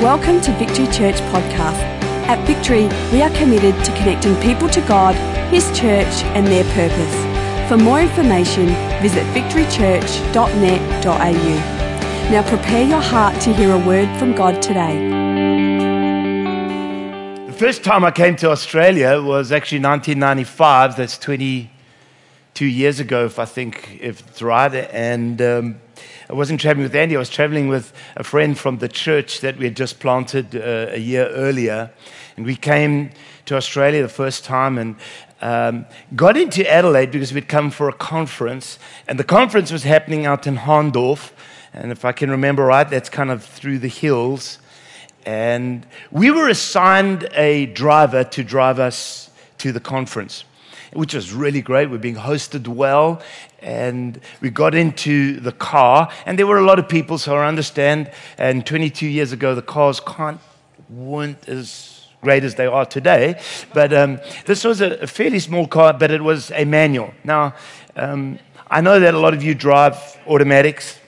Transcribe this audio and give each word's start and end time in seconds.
Welcome 0.00 0.40
to 0.40 0.52
Victory 0.52 0.86
Church 0.86 1.16
Podcast. 1.28 1.76
At 2.26 2.42
Victory, 2.46 2.88
we 3.12 3.20
are 3.20 3.28
committed 3.36 3.74
to 3.84 3.92
connecting 3.98 4.34
people 4.36 4.66
to 4.70 4.80
God, 4.88 5.14
His 5.52 5.66
church, 5.78 6.24
and 6.32 6.46
their 6.46 6.64
purpose. 6.72 7.14
For 7.68 7.76
more 7.76 8.00
information, 8.00 8.68
visit 9.02 9.26
victorychurch.net.au. 9.34 12.30
Now 12.30 12.42
prepare 12.48 12.88
your 12.88 13.02
heart 13.02 13.38
to 13.42 13.52
hear 13.52 13.74
a 13.74 13.78
word 13.86 14.08
from 14.18 14.34
God 14.34 14.62
today. 14.62 15.06
The 17.46 17.52
first 17.52 17.84
time 17.84 18.02
I 18.02 18.10
came 18.10 18.36
to 18.36 18.48
Australia 18.48 19.20
was 19.20 19.52
actually 19.52 19.80
1995. 19.80 20.96
That's 20.96 21.18
22 21.18 22.64
years 22.64 23.00
ago, 23.00 23.26
if 23.26 23.38
I 23.38 23.44
think 23.44 23.98
if 24.00 24.26
it's 24.26 24.40
right. 24.40 24.72
And 24.72 25.42
um, 25.42 25.78
I 26.30 26.34
wasn't 26.34 26.60
traveling 26.60 26.84
with 26.84 26.94
Andy. 26.94 27.16
I 27.16 27.18
was 27.18 27.28
traveling 27.28 27.66
with 27.66 27.92
a 28.14 28.22
friend 28.22 28.56
from 28.56 28.78
the 28.78 28.86
church 28.86 29.40
that 29.40 29.58
we 29.58 29.64
had 29.64 29.74
just 29.74 29.98
planted 29.98 30.54
uh, 30.54 30.92
a 30.92 30.96
year 30.96 31.26
earlier, 31.26 31.90
and 32.36 32.46
we 32.46 32.54
came 32.54 33.10
to 33.46 33.56
Australia 33.56 34.02
the 34.02 34.08
first 34.08 34.44
time 34.44 34.78
and. 34.78 34.96
Um, 35.42 35.86
got 36.14 36.36
into 36.36 36.70
Adelaide 36.70 37.10
because 37.10 37.32
we'd 37.32 37.48
come 37.48 37.70
for 37.70 37.88
a 37.88 37.94
conference, 37.94 38.78
and 39.08 39.18
the 39.18 39.24
conference 39.24 39.72
was 39.72 39.84
happening 39.84 40.26
out 40.26 40.46
in 40.46 40.54
Hahndorf, 40.58 41.30
and 41.72 41.90
if 41.90 42.04
I 42.04 42.12
can 42.12 42.30
remember 42.30 42.66
right, 42.66 42.86
that's 42.86 43.08
kind 43.08 43.30
of 43.30 43.42
through 43.42 43.78
the 43.78 43.88
hills. 43.88 44.58
And 45.24 45.86
we 46.10 46.30
were 46.30 46.50
assigned 46.50 47.26
a 47.32 47.64
driver 47.66 48.22
to 48.22 48.44
drive 48.44 48.78
us 48.78 49.30
to 49.58 49.72
the 49.72 49.80
conference, 49.80 50.44
which 50.92 51.14
was 51.14 51.32
really 51.32 51.62
great. 51.62 51.90
We're 51.90 51.96
being 51.96 52.16
hosted 52.16 52.68
well. 52.68 53.22
And 53.62 54.20
we 54.40 54.50
got 54.50 54.74
into 54.74 55.38
the 55.40 55.52
car, 55.52 56.10
and 56.26 56.38
there 56.38 56.46
were 56.46 56.58
a 56.58 56.64
lot 56.64 56.78
of 56.78 56.88
people, 56.88 57.18
so 57.18 57.36
I 57.36 57.46
understand. 57.46 58.10
And 58.38 58.64
22 58.64 59.06
years 59.06 59.32
ago, 59.32 59.54
the 59.54 59.62
cars 59.62 60.00
can't, 60.00 60.40
weren't 60.88 61.48
as 61.48 62.06
great 62.22 62.44
as 62.44 62.54
they 62.54 62.66
are 62.66 62.84
today. 62.84 63.40
But 63.72 63.92
um, 63.92 64.20
this 64.46 64.64
was 64.64 64.80
a, 64.80 65.06
fairly 65.06 65.38
small 65.38 65.66
car, 65.66 65.92
but 65.92 66.10
it 66.10 66.22
was 66.22 66.50
a 66.52 66.64
manual. 66.64 67.12
Now, 67.24 67.54
um, 67.96 68.38
I 68.70 68.80
know 68.80 69.00
that 69.00 69.14
a 69.14 69.18
lot 69.18 69.34
of 69.34 69.42
you 69.42 69.54
drive 69.54 69.96
automatics 70.26 70.98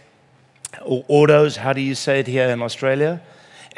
or 0.84 1.04
autos. 1.08 1.56
How 1.56 1.72
do 1.72 1.80
you 1.80 1.94
say 1.94 2.20
it 2.20 2.26
here 2.26 2.48
in 2.48 2.62
Australia? 2.62 3.22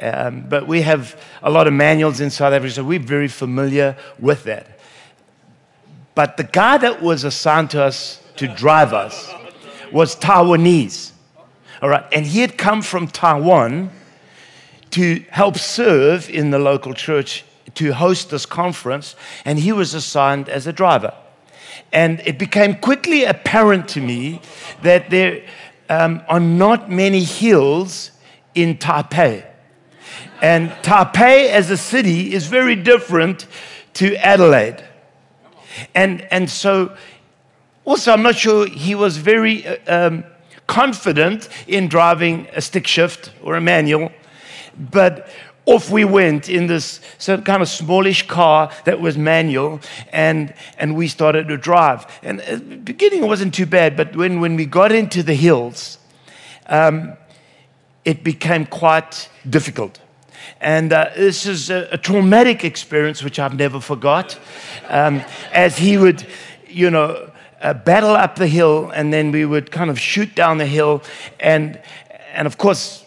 Um, 0.00 0.46
but 0.48 0.66
we 0.66 0.82
have 0.82 1.20
a 1.42 1.50
lot 1.50 1.66
of 1.66 1.72
manuals 1.72 2.20
in 2.20 2.30
South 2.30 2.52
Africa, 2.52 2.74
so 2.74 2.84
we're 2.84 2.98
very 2.98 3.28
familiar 3.28 3.96
with 4.18 4.44
that. 4.44 4.78
But 6.14 6.36
the 6.36 6.44
guy 6.44 6.78
that 6.78 7.02
was 7.02 7.24
assigned 7.24 7.70
to 7.70 7.82
us 7.82 8.20
to 8.36 8.48
drive 8.48 8.92
us 8.92 9.32
was 9.92 10.16
Taiwanese. 10.16 11.12
All 11.82 11.88
right, 11.88 12.04
and 12.12 12.26
he 12.26 12.40
had 12.40 12.56
come 12.56 12.82
from 12.82 13.08
Taiwan 13.08 13.90
to 14.90 15.24
help 15.30 15.58
serve 15.58 16.30
in 16.30 16.50
the 16.50 16.58
local 16.58 16.94
church 16.94 17.44
to 17.74 17.92
host 17.92 18.30
this 18.30 18.46
conference, 18.46 19.16
and 19.44 19.58
he 19.58 19.72
was 19.72 19.94
assigned 19.94 20.48
as 20.48 20.66
a 20.66 20.72
driver. 20.72 21.12
And 21.92 22.20
it 22.20 22.38
became 22.38 22.76
quickly 22.76 23.24
apparent 23.24 23.88
to 23.90 24.00
me 24.00 24.40
that 24.82 25.10
there 25.10 25.44
um, 25.88 26.22
are 26.28 26.40
not 26.40 26.90
many 26.90 27.22
hills 27.22 28.10
in 28.54 28.78
Taipei. 28.78 29.44
And 30.40 30.70
Taipei 30.82 31.48
as 31.48 31.70
a 31.70 31.76
city 31.76 32.32
is 32.32 32.46
very 32.46 32.76
different 32.76 33.46
to 33.94 34.14
Adelaide. 34.16 34.84
And, 35.94 36.26
and 36.30 36.48
so, 36.48 36.96
also, 37.84 38.12
I'm 38.12 38.22
not 38.22 38.36
sure 38.36 38.66
he 38.66 38.94
was 38.94 39.16
very 39.16 39.66
uh, 39.66 39.76
um, 39.86 40.24
confident 40.66 41.48
in 41.66 41.88
driving 41.88 42.48
a 42.54 42.60
stick 42.60 42.86
shift 42.86 43.32
or 43.42 43.56
a 43.56 43.60
manual 43.60 44.10
but 44.90 45.28
off 45.66 45.90
we 45.90 46.04
went 46.04 46.48
in 46.48 46.66
this 46.66 47.00
kind 47.26 47.62
of 47.62 47.68
smallish 47.68 48.26
car 48.26 48.70
that 48.84 49.00
was 49.00 49.16
manual, 49.16 49.80
and, 50.12 50.52
and 50.78 50.94
we 50.94 51.08
started 51.08 51.48
to 51.48 51.56
drive. 51.56 52.06
And 52.22 52.42
at 52.42 52.68
the 52.68 52.76
beginning, 52.76 53.24
it 53.24 53.26
wasn't 53.26 53.54
too 53.54 53.64
bad, 53.64 53.96
but 53.96 54.14
when, 54.14 54.40
when 54.40 54.56
we 54.56 54.66
got 54.66 54.92
into 54.92 55.22
the 55.22 55.34
hills, 55.34 55.98
um, 56.66 57.14
it 58.04 58.22
became 58.22 58.66
quite 58.66 59.30
difficult. 59.48 60.00
And 60.60 60.92
uh, 60.92 61.10
this 61.16 61.46
is 61.46 61.70
a, 61.70 61.88
a, 61.92 61.98
traumatic 61.98 62.64
experience 62.64 63.22
which 63.22 63.38
I've 63.38 63.56
never 63.56 63.80
forgot. 63.80 64.38
Um, 64.88 65.22
as 65.52 65.78
he 65.78 65.96
would, 65.96 66.26
you 66.68 66.90
know, 66.90 67.30
uh, 67.64 67.74
battle 67.74 68.10
up 68.10 68.36
the 68.36 68.46
hill, 68.46 68.90
and 68.94 69.12
then 69.12 69.32
we 69.32 69.44
would 69.44 69.70
kind 69.70 69.90
of 69.90 69.98
shoot 69.98 70.34
down 70.34 70.58
the 70.58 70.66
hill, 70.66 71.02
and 71.40 71.80
and 72.34 72.46
of 72.46 72.58
course 72.58 73.04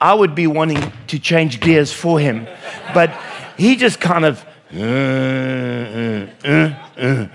I 0.00 0.14
would 0.14 0.34
be 0.34 0.46
wanting 0.46 0.92
to 1.08 1.18
change 1.18 1.60
gears 1.60 1.92
for 1.92 2.20
him. 2.20 2.46
But 2.94 3.10
he 3.56 3.74
just 3.76 4.00
kind 4.00 4.24
of, 4.24 4.44
uh, 4.72 6.26
uh, 6.44 7.28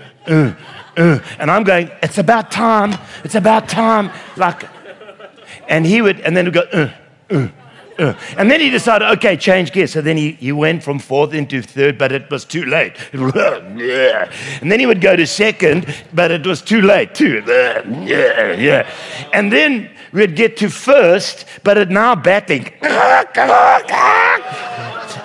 uh, 0.96 1.18
and 1.38 1.50
I'm 1.50 1.64
going, 1.64 1.90
it's 2.02 2.18
about 2.18 2.50
time, 2.50 2.98
it's 3.22 3.34
about 3.34 3.68
time. 3.68 4.10
Like, 4.36 4.66
and 5.68 5.84
he 5.84 6.00
would, 6.00 6.20
and 6.20 6.34
then 6.34 6.46
he'd 6.46 6.54
go, 6.54 6.90
and 7.98 8.50
then 8.50 8.60
he 8.60 8.70
decided, 8.70 9.08
okay, 9.12 9.36
change 9.36 9.72
gear. 9.72 9.86
So 9.86 10.00
then 10.00 10.16
he, 10.16 10.32
he 10.32 10.52
went 10.52 10.82
from 10.82 10.98
fourth 10.98 11.32
into 11.32 11.62
third, 11.62 11.96
but 11.96 12.10
it 12.12 12.28
was 12.30 12.44
too 12.44 12.64
late. 12.64 12.96
and 13.12 14.72
then 14.72 14.80
he 14.80 14.86
would 14.86 15.00
go 15.00 15.14
to 15.14 15.26
second, 15.26 15.86
but 16.12 16.30
it 16.30 16.46
was 16.46 16.60
too 16.62 16.82
late 16.82 17.14
too. 17.14 17.42
Yeah, 18.04 18.52
yeah. 18.52 18.90
And 19.32 19.52
then 19.52 19.90
we'd 20.12 20.36
get 20.36 20.56
to 20.58 20.68
first, 20.68 21.46
but 21.62 21.78
it 21.78 21.90
now 21.90 22.14
battling. 22.14 22.70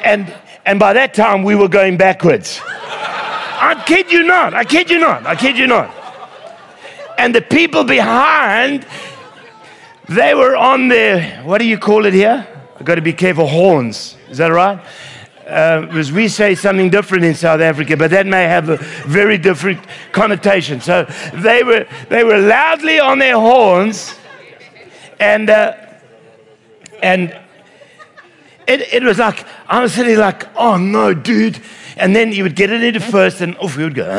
and, 0.03 0.33
and 0.65 0.79
by 0.79 0.93
that 0.93 1.13
time, 1.13 1.43
we 1.43 1.55
were 1.55 1.67
going 1.67 1.97
backwards. 1.97 2.61
I 2.63 3.83
kid 3.85 4.11
you 4.11 4.23
not. 4.23 4.53
I 4.53 4.63
kid 4.63 4.89
you 4.89 4.99
not. 4.99 5.25
I 5.25 5.35
kid 5.35 5.57
you 5.57 5.67
not. 5.67 5.93
And 7.17 7.35
the 7.35 7.41
people 7.41 7.83
behind, 7.83 8.85
they 10.07 10.33
were 10.33 10.55
on 10.55 10.87
their, 10.87 11.43
what 11.43 11.57
do 11.57 11.65
you 11.65 11.77
call 11.77 12.05
it 12.05 12.13
here? 12.13 12.47
I've 12.79 12.85
got 12.85 12.95
to 12.95 13.01
be 13.01 13.11
careful, 13.11 13.45
horns. 13.45 14.15
Is 14.29 14.37
that 14.37 14.53
right? 14.53 14.79
Uh, 15.45 15.81
because 15.81 16.13
we 16.13 16.29
say 16.29 16.55
something 16.55 16.89
different 16.89 17.25
in 17.25 17.35
South 17.35 17.59
Africa, 17.59 17.97
but 17.97 18.09
that 18.11 18.25
may 18.25 18.43
have 18.43 18.69
a 18.69 18.77
very 19.05 19.37
different 19.37 19.79
connotation. 20.13 20.79
So 20.79 21.05
they 21.33 21.61
were, 21.63 21.85
they 22.07 22.23
were 22.23 22.37
loudly 22.37 22.99
on 22.99 23.19
their 23.19 23.33
horns, 23.33 24.15
and, 25.19 25.49
uh, 25.49 25.73
and 27.03 27.37
it, 28.65 28.93
it 28.93 29.03
was 29.03 29.17
like, 29.19 29.45
I 29.67 29.81
was 29.81 29.93
sitting 29.93 30.17
like, 30.17 30.47
oh 30.55 30.77
no, 30.77 31.13
dude. 31.13 31.59
And 31.97 32.15
then 32.15 32.31
you 32.31 32.43
would 32.43 32.55
get 32.55 32.69
it 32.69 32.81
into 32.81 33.01
first, 33.01 33.41
and 33.41 33.57
off 33.57 33.75
we 33.75 33.83
would 33.83 33.95
go. 33.95 34.09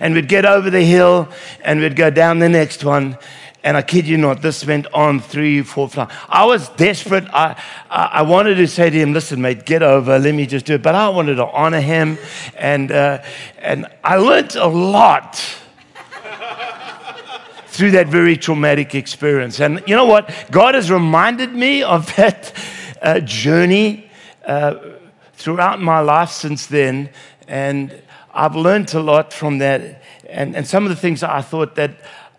And 0.00 0.14
we'd 0.14 0.28
get 0.28 0.46
over 0.46 0.70
the 0.70 0.80
hill, 0.80 1.28
and 1.62 1.80
we'd 1.80 1.96
go 1.96 2.08
down 2.08 2.38
the 2.38 2.48
next 2.48 2.82
one. 2.82 3.18
And 3.64 3.76
I 3.76 3.82
kid 3.82 4.08
you 4.08 4.16
not, 4.16 4.42
this 4.42 4.66
went 4.66 4.92
on 4.92 5.20
three, 5.20 5.62
four, 5.62 5.88
five. 5.88 6.10
I 6.28 6.44
was 6.44 6.68
desperate. 6.70 7.24
I, 7.32 7.60
I, 7.88 8.22
wanted 8.22 8.56
to 8.56 8.66
say 8.66 8.90
to 8.90 8.98
him, 8.98 9.12
listen, 9.12 9.40
mate, 9.40 9.64
get 9.64 9.84
over, 9.84 10.18
let 10.18 10.34
me 10.34 10.46
just 10.46 10.66
do 10.66 10.74
it. 10.74 10.82
But 10.82 10.96
I 10.96 11.08
wanted 11.10 11.36
to 11.36 11.46
honor 11.46 11.80
him. 11.80 12.18
And, 12.56 12.90
uh, 12.90 13.22
and 13.58 13.86
I 14.02 14.16
learned 14.16 14.56
a 14.56 14.66
lot 14.66 15.40
through 17.66 17.92
that 17.92 18.08
very 18.08 18.36
traumatic 18.36 18.96
experience. 18.96 19.60
And 19.60 19.82
you 19.86 19.94
know 19.94 20.06
what? 20.06 20.32
God 20.50 20.74
has 20.74 20.90
reminded 20.90 21.54
me 21.54 21.84
of 21.84 22.06
that 22.16 22.52
uh, 23.00 23.20
journey 23.20 24.10
uh, 24.44 24.74
throughout 25.34 25.80
my 25.80 26.00
life 26.00 26.30
since 26.30 26.66
then. 26.66 27.10
And 27.46 28.02
I've 28.34 28.56
learned 28.56 28.92
a 28.94 29.00
lot 29.00 29.32
from 29.32 29.58
that. 29.58 30.02
And, 30.28 30.56
and 30.56 30.66
some 30.66 30.84
of 30.84 30.90
the 30.90 30.96
things 30.96 31.22
I 31.22 31.42
thought 31.42 31.76
that 31.76 31.92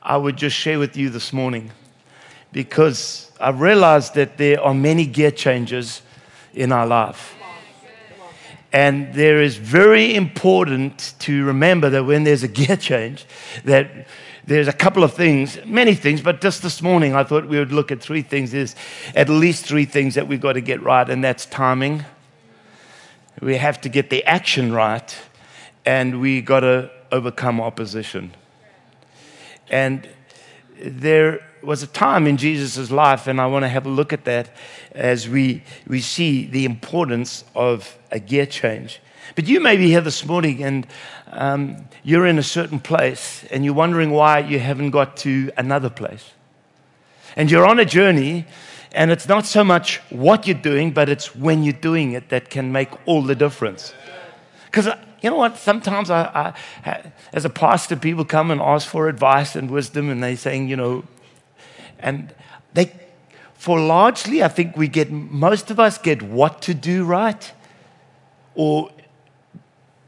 I 0.06 0.18
would 0.18 0.36
just 0.36 0.58
share 0.58 0.80
with 0.80 0.98
you 0.98 1.10
this 1.10 1.32
morning 1.32 1.72
because 2.52 3.32
I've 3.40 3.62
realized 3.62 4.16
that 4.16 4.38
there 4.38 4.62
are 4.62 4.74
many 4.74 5.06
gear 5.06 5.32
changes 5.32 6.02
in 6.54 6.74
our 6.74 6.86
life. 6.86 7.36
And 8.74 9.14
there 9.14 9.42
is 9.42 9.56
very 9.56 10.14
important 10.14 11.14
to 11.20 11.46
remember 11.46 11.90
that 11.92 12.04
when 12.04 12.26
there's 12.26 12.44
a 12.44 12.48
gear 12.60 12.76
change, 12.76 13.26
that 13.64 14.08
there's 14.46 14.68
a 14.68 14.74
couple 14.74 15.06
of 15.06 15.14
things, 15.14 15.58
many 15.66 15.96
things, 15.96 16.22
but 16.22 16.42
just 16.42 16.64
this 16.64 16.82
morning 16.82 17.16
I 17.16 17.24
thought 17.24 17.48
we 17.48 17.58
would 17.58 17.72
look 17.72 17.90
at 17.90 18.02
three 18.02 18.24
things. 18.24 18.52
There's 18.52 18.76
at 19.16 19.30
least 19.30 19.66
three 19.66 19.86
things 19.86 20.16
that 20.16 20.28
we've 20.28 20.42
got 20.42 20.54
to 20.54 20.62
get 20.62 20.84
right, 20.84 21.10
and 21.10 21.24
that's 21.24 21.46
timing. 21.46 22.04
We 23.42 23.56
have 23.56 23.80
to 23.82 23.90
get 23.90 24.10
the 24.10 24.22
action 24.26 24.74
right, 24.74 25.18
and 25.86 26.20
we 26.20 26.42
got 26.42 26.60
to 26.60 26.92
overcome 27.10 27.62
opposition. 27.62 28.34
And 29.74 30.08
there 30.80 31.44
was 31.64 31.82
a 31.82 31.88
time 31.88 32.28
in 32.28 32.38
Jesus' 32.38 32.92
life, 32.92 33.26
and 33.28 33.42
I 33.42 33.48
want 33.48 33.64
to 33.64 33.70
have 33.70 33.86
a 33.86 33.90
look 33.90 34.14
at 34.14 34.26
that 34.26 34.50
as 34.92 35.28
we, 35.28 35.64
we 35.88 36.00
see 36.00 36.46
the 36.46 36.66
importance 36.66 37.44
of 37.56 37.98
a 38.12 38.20
gear 38.20 38.46
change. 38.46 39.02
But 39.36 39.48
you 39.48 39.60
may 39.60 39.78
be 39.78 39.88
here 39.88 40.02
this 40.02 40.26
morning 40.26 40.64
and 40.64 40.86
um, 41.32 41.88
you're 42.04 42.28
in 42.28 42.38
a 42.38 42.44
certain 42.44 42.80
place 42.80 43.46
and 43.50 43.66
you're 43.66 43.74
wondering 43.74 44.12
why 44.12 44.40
you 44.40 44.60
haven't 44.60 44.92
got 44.92 45.18
to 45.18 45.52
another 45.58 45.90
place. 45.90 46.32
And 47.36 47.50
you're 47.50 47.66
on 47.66 47.80
a 47.80 47.86
journey 47.86 48.46
And 48.94 49.10
it's 49.10 49.28
not 49.28 49.46
so 49.46 49.64
much 49.64 49.98
what 50.12 50.46
you're 50.46 50.56
doing, 50.56 50.92
but 50.92 51.10
it's 51.10 51.36
when 51.36 51.64
you're 51.64 51.74
doing 51.74 52.14
it 52.14 52.30
that 52.30 52.50
can 52.50 52.72
make 52.72 52.90
all 53.08 53.24
the 53.24 53.36
difference. 53.36 53.94
Because 54.66 54.88
you 55.24 55.30
know 55.30 55.38
what? 55.38 55.58
Sometimes 55.58 56.10
I, 56.10 56.54
I, 56.86 57.12
as 57.32 57.46
a 57.46 57.50
pastor, 57.50 57.96
people 57.96 58.26
come 58.26 58.52
and 58.52 58.60
ask 58.62 58.88
for 58.88 59.08
advice 59.08 59.56
and 59.56 59.72
wisdom, 59.72 60.10
and 60.10 60.22
they're 60.22 60.36
saying, 60.36 60.68
you 60.68 60.76
know, 60.76 61.06
and 61.98 62.34
they, 62.74 62.92
for 63.54 63.80
largely, 63.80 64.44
I 64.44 64.50
think 64.50 64.76
we 64.76 64.90
get, 64.90 65.10
most 65.10 65.72
of 65.72 65.80
us 65.80 65.98
get 65.98 66.22
what 66.22 66.62
to 66.64 66.74
do 66.74 67.06
right, 67.06 67.54
or, 68.54 68.92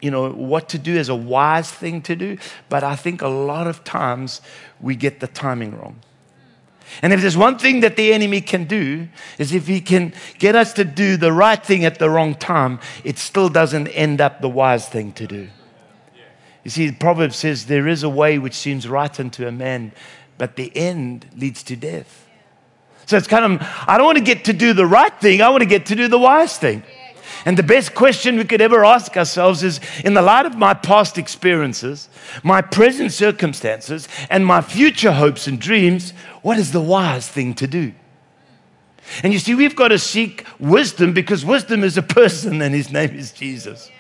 you 0.02 0.12
know, 0.12 0.30
what 0.30 0.68
to 0.70 0.78
do 0.78 0.98
as 0.98 1.08
a 1.08 1.16
wise 1.16 1.72
thing 1.72 2.02
to 2.02 2.16
do. 2.18 2.38
But 2.68 2.84
I 2.84 2.98
think 2.98 3.22
a 3.22 3.30
lot 3.30 3.68
of 3.68 3.86
times 3.86 4.42
we 4.82 4.98
get 4.98 5.22
the 5.22 5.28
timing 5.28 5.80
wrong. 5.80 6.02
And 7.02 7.14
if 7.14 7.22
there's 7.22 7.38
one 7.38 7.58
thing 7.58 7.82
that 7.82 7.96
the 7.96 8.14
enemy 8.14 8.42
can 8.42 8.66
do, 8.66 9.08
is 9.38 9.54
if 9.54 9.68
he 9.68 9.82
can 9.82 10.14
get 10.40 10.56
us 10.56 10.74
to 10.74 10.84
do 10.84 11.18
the 11.18 11.32
right 11.32 11.64
thing 11.64 11.86
at 11.86 12.00
the 12.00 12.10
wrong 12.10 12.36
time, 12.36 12.80
it 13.04 13.18
still 13.18 13.50
doesn't 13.50 13.88
end 13.90 14.22
up 14.22 14.42
the 14.42 14.50
wise 14.50 14.88
thing 14.88 15.12
to 15.14 15.28
do. 15.28 15.50
You 16.64 16.72
see, 16.72 16.92
Proverbs 16.92 17.36
says, 17.36 17.68
There 17.68 17.88
is 17.88 18.04
a 18.04 18.10
way 18.10 18.40
which 18.40 18.56
seems 18.56 18.88
right 18.88 19.20
unto 19.20 19.48
a 19.48 19.52
man, 19.52 19.92
but 20.38 20.56
the 20.56 20.76
end 20.76 21.28
leads 21.38 21.64
to 21.64 21.76
death. 21.76 22.28
So 23.06 23.18
it's 23.18 23.28
kind 23.28 23.46
of, 23.46 23.68
I 23.88 23.98
don't 23.98 24.06
want 24.06 24.18
to 24.18 24.24
get 24.24 24.46
to 24.46 24.54
do 24.54 24.74
the 24.74 24.86
right 24.86 25.14
thing, 25.22 25.42
I 25.42 25.50
want 25.50 25.62
to 25.62 25.70
get 25.70 25.86
to 25.88 25.96
do 25.96 26.08
the 26.08 26.18
wise 26.18 26.58
thing. 26.58 26.84
And 27.46 27.56
the 27.56 27.64
best 27.64 27.94
question 27.94 28.38
we 28.38 28.44
could 28.44 28.60
ever 28.60 28.84
ask 28.84 29.16
ourselves 29.16 29.62
is 29.62 29.80
in 30.04 30.16
the 30.16 30.22
light 30.24 30.48
of 30.48 30.58
my 30.58 30.74
past 30.74 31.20
experiences, 31.20 32.10
my 32.44 32.62
present 32.62 33.12
circumstances, 33.12 34.08
and 34.32 34.44
my 34.44 34.62
future 34.62 35.12
hopes 35.12 35.46
and 35.46 35.62
dreams, 35.62 36.12
what 36.42 36.58
is 36.58 36.72
the 36.72 36.82
wise 36.82 37.28
thing 37.28 37.54
to 37.56 37.68
do? 37.68 37.94
And 39.22 39.32
you 39.32 39.38
see, 39.38 39.54
we've 39.54 39.76
got 39.76 39.90
to 39.90 40.00
seek 40.00 40.46
wisdom 40.60 41.14
because 41.14 41.46
wisdom 41.46 41.84
is 41.84 41.98
a 41.98 42.02
person 42.02 42.64
and 42.64 42.74
his 42.74 42.92
name 42.92 43.16
is 43.16 43.32
Jesus. 43.32 43.92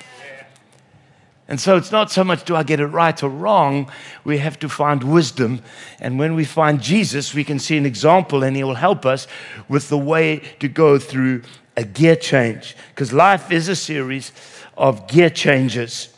And 1.47 1.59
so 1.59 1.77
it's 1.77 1.91
not 1.91 2.11
so 2.11 2.23
much 2.23 2.43
do 2.43 2.55
I 2.55 2.63
get 2.63 2.79
it 2.79 2.87
right 2.87 3.21
or 3.21 3.29
wrong, 3.29 3.91
we 4.23 4.39
have 4.39 4.57
to 4.59 4.69
find 4.69 5.03
wisdom. 5.03 5.61
And 5.99 6.17
when 6.17 6.33
we 6.33 6.43
find 6.43 6.81
Jesus, 6.81 7.35
we 7.35 7.43
can 7.43 7.59
see 7.59 7.77
an 7.77 7.85
example 7.85 8.43
and 8.43 8.55
he 8.55 8.63
will 8.63 8.73
help 8.73 9.05
us 9.05 9.27
with 9.69 9.89
the 9.89 9.97
way 9.97 10.41
to 10.59 10.67
go 10.67 10.97
through 10.97 11.43
a 11.77 11.83
gear 11.83 12.15
change 12.15 12.75
because 12.89 13.11
life 13.11 13.51
is 13.51 13.67
a 13.67 13.75
series 13.75 14.31
of 14.77 15.07
gear 15.07 15.29
changes. 15.29 16.09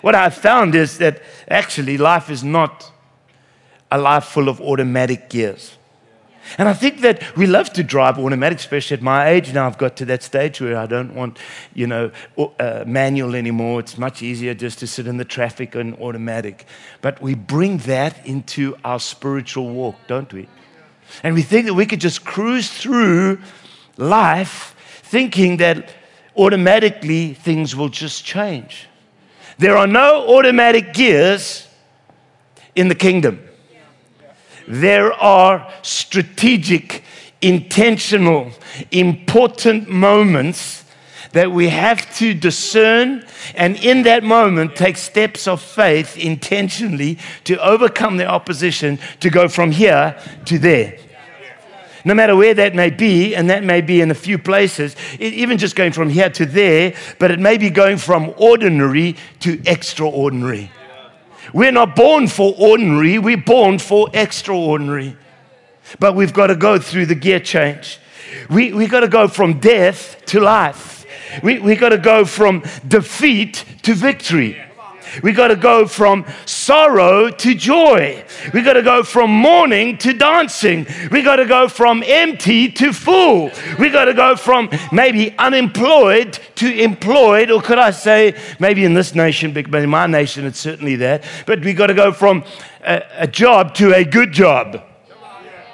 What 0.00 0.14
I've 0.14 0.34
found 0.34 0.74
is 0.74 0.98
that 0.98 1.22
actually 1.48 1.96
life 1.96 2.28
is 2.28 2.42
not 2.42 2.90
a 3.90 3.98
life 3.98 4.24
full 4.24 4.48
of 4.48 4.60
automatic 4.60 5.30
gears. 5.30 5.76
And 6.58 6.68
I 6.68 6.74
think 6.74 7.00
that 7.00 7.36
we 7.36 7.46
love 7.46 7.72
to 7.74 7.82
drive 7.82 8.18
automatic, 8.18 8.58
especially 8.58 8.96
at 8.96 9.02
my 9.02 9.28
age. 9.28 9.52
Now 9.52 9.66
I've 9.66 9.78
got 9.78 9.96
to 9.98 10.04
that 10.06 10.22
stage 10.24 10.60
where 10.60 10.76
I 10.76 10.86
don't 10.86 11.14
want, 11.14 11.38
you 11.72 11.86
know, 11.86 12.10
uh, 12.58 12.84
manual 12.86 13.36
anymore. 13.36 13.80
It's 13.80 13.96
much 13.96 14.22
easier 14.22 14.52
just 14.52 14.80
to 14.80 14.86
sit 14.86 15.06
in 15.06 15.18
the 15.18 15.24
traffic 15.24 15.74
and 15.76 15.94
automatic. 16.00 16.66
But 17.00 17.22
we 17.22 17.34
bring 17.34 17.78
that 17.78 18.26
into 18.26 18.76
our 18.84 18.98
spiritual 18.98 19.70
walk, 19.70 19.94
don't 20.08 20.32
we? 20.32 20.48
And 21.22 21.34
we 21.34 21.42
think 21.42 21.66
that 21.66 21.74
we 21.74 21.86
could 21.86 22.00
just 22.00 22.24
cruise 22.24 22.70
through 22.70 23.38
life 24.08 24.74
thinking 25.02 25.58
that 25.58 25.90
automatically 26.36 27.34
things 27.34 27.76
will 27.76 27.88
just 27.88 28.24
change. 28.24 28.88
There 29.58 29.76
are 29.76 29.86
no 29.86 30.36
automatic 30.36 30.94
gears 30.94 31.68
in 32.74 32.88
the 32.88 32.94
kingdom. 32.94 33.40
There 34.66 35.12
are 35.12 35.70
strategic, 35.82 37.04
intentional, 37.40 38.52
important 38.90 39.88
moments 39.88 40.84
that 41.32 41.50
we 41.50 41.68
have 41.68 42.14
to 42.16 42.34
discern 42.34 43.24
and 43.54 43.76
in 43.76 44.02
that 44.02 44.22
moment 44.22 44.76
take 44.76 44.96
steps 44.96 45.48
of 45.48 45.60
faith 45.60 46.16
intentionally 46.16 47.18
to 47.44 47.56
overcome 47.62 48.18
the 48.18 48.26
opposition 48.26 48.98
to 49.20 49.30
go 49.30 49.48
from 49.48 49.70
here 49.70 50.16
to 50.44 50.58
there 50.58 50.98
no 52.04 52.14
matter 52.14 52.34
where 52.36 52.54
that 52.54 52.74
may 52.74 52.90
be, 52.90 53.34
and 53.34 53.50
that 53.50 53.64
may 53.64 53.80
be 53.80 54.00
in 54.00 54.10
a 54.10 54.14
few 54.14 54.38
places, 54.38 54.96
even 55.18 55.58
just 55.58 55.76
going 55.76 55.92
from 55.92 56.08
here 56.08 56.30
to 56.30 56.46
there, 56.46 56.94
but 57.18 57.30
it 57.30 57.38
may 57.38 57.58
be 57.58 57.70
going 57.70 57.96
from 57.96 58.34
ordinary 58.36 59.16
to 59.40 59.60
extraordinary. 59.66 60.70
We're 61.52 61.72
not 61.72 61.96
born 61.96 62.28
for 62.28 62.54
ordinary, 62.58 63.18
we're 63.18 63.36
born 63.36 63.78
for 63.78 64.08
extraordinary. 64.12 65.16
But 65.98 66.14
we've 66.14 66.32
got 66.32 66.46
to 66.46 66.56
go 66.56 66.78
through 66.78 67.06
the 67.06 67.14
gear 67.14 67.40
change. 67.40 67.98
We, 68.48 68.72
we've 68.72 68.90
got 68.90 69.00
to 69.00 69.08
go 69.08 69.28
from 69.28 69.58
death 69.60 70.24
to 70.26 70.40
life. 70.40 71.04
We, 71.42 71.58
we've 71.58 71.80
got 71.80 71.90
to 71.90 71.98
go 71.98 72.24
from 72.24 72.62
defeat 72.86 73.64
to 73.82 73.94
victory. 73.94 74.60
We 75.22 75.32
got 75.32 75.48
to 75.48 75.56
go 75.56 75.86
from 75.86 76.24
sorrow 76.46 77.30
to 77.30 77.54
joy. 77.54 78.24
We 78.54 78.62
got 78.62 78.74
to 78.74 78.82
go 78.82 79.02
from 79.02 79.30
mourning 79.30 79.98
to 79.98 80.12
dancing. 80.12 80.86
We 81.10 81.22
got 81.22 81.36
to 81.36 81.46
go 81.46 81.68
from 81.68 82.02
empty 82.06 82.70
to 82.72 82.92
full. 82.92 83.50
We 83.78 83.90
got 83.90 84.06
to 84.06 84.14
go 84.14 84.36
from 84.36 84.70
maybe 84.90 85.36
unemployed 85.38 86.38
to 86.56 86.82
employed, 86.82 87.50
or 87.50 87.60
could 87.60 87.78
I 87.78 87.90
say, 87.90 88.38
maybe 88.58 88.84
in 88.84 88.94
this 88.94 89.14
nation, 89.14 89.52
but 89.52 89.74
in 89.74 89.90
my 89.90 90.06
nation, 90.06 90.46
it's 90.46 90.58
certainly 90.58 90.96
that. 90.96 91.24
But 91.46 91.60
we 91.60 91.74
got 91.74 91.88
to 91.88 91.94
go 91.94 92.12
from 92.12 92.44
a, 92.82 93.02
a 93.18 93.26
job 93.26 93.74
to 93.76 93.94
a 93.94 94.04
good 94.04 94.32
job. 94.32 94.82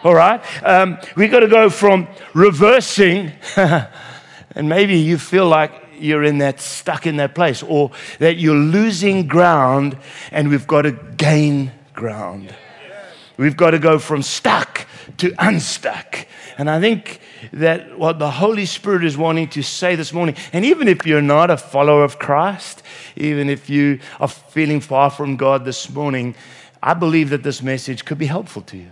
All 0.04 0.14
right? 0.14 0.40
Um, 0.64 0.98
we 1.16 1.28
got 1.28 1.40
to 1.40 1.48
go 1.48 1.70
from 1.70 2.08
reversing, 2.32 3.32
and 3.56 4.68
maybe 4.68 4.96
you 4.96 5.18
feel 5.18 5.48
like 5.48 5.87
you're 6.00 6.24
in 6.24 6.38
that 6.38 6.60
stuck 6.60 7.06
in 7.06 7.16
that 7.16 7.34
place 7.34 7.62
or 7.62 7.90
that 8.18 8.36
you're 8.36 8.54
losing 8.54 9.26
ground 9.26 9.96
and 10.30 10.48
we've 10.48 10.66
got 10.66 10.82
to 10.82 10.92
gain 10.92 11.72
ground. 11.94 12.54
We've 13.36 13.56
got 13.56 13.70
to 13.70 13.78
go 13.78 13.98
from 13.98 14.22
stuck 14.22 14.86
to 15.18 15.32
unstuck. 15.38 16.26
And 16.58 16.68
I 16.68 16.80
think 16.80 17.20
that 17.52 17.98
what 17.98 18.18
the 18.18 18.30
Holy 18.30 18.66
Spirit 18.66 19.04
is 19.04 19.16
wanting 19.16 19.48
to 19.50 19.62
say 19.62 19.94
this 19.94 20.12
morning, 20.12 20.34
and 20.52 20.64
even 20.64 20.88
if 20.88 21.06
you're 21.06 21.22
not 21.22 21.50
a 21.50 21.56
follower 21.56 22.02
of 22.02 22.18
Christ, 22.18 22.82
even 23.14 23.48
if 23.48 23.70
you 23.70 24.00
are 24.18 24.28
feeling 24.28 24.80
far 24.80 25.10
from 25.10 25.36
God 25.36 25.64
this 25.64 25.88
morning, 25.88 26.34
I 26.82 26.94
believe 26.94 27.30
that 27.30 27.44
this 27.44 27.62
message 27.62 28.04
could 28.04 28.18
be 28.18 28.26
helpful 28.26 28.62
to 28.62 28.76
you. 28.76 28.90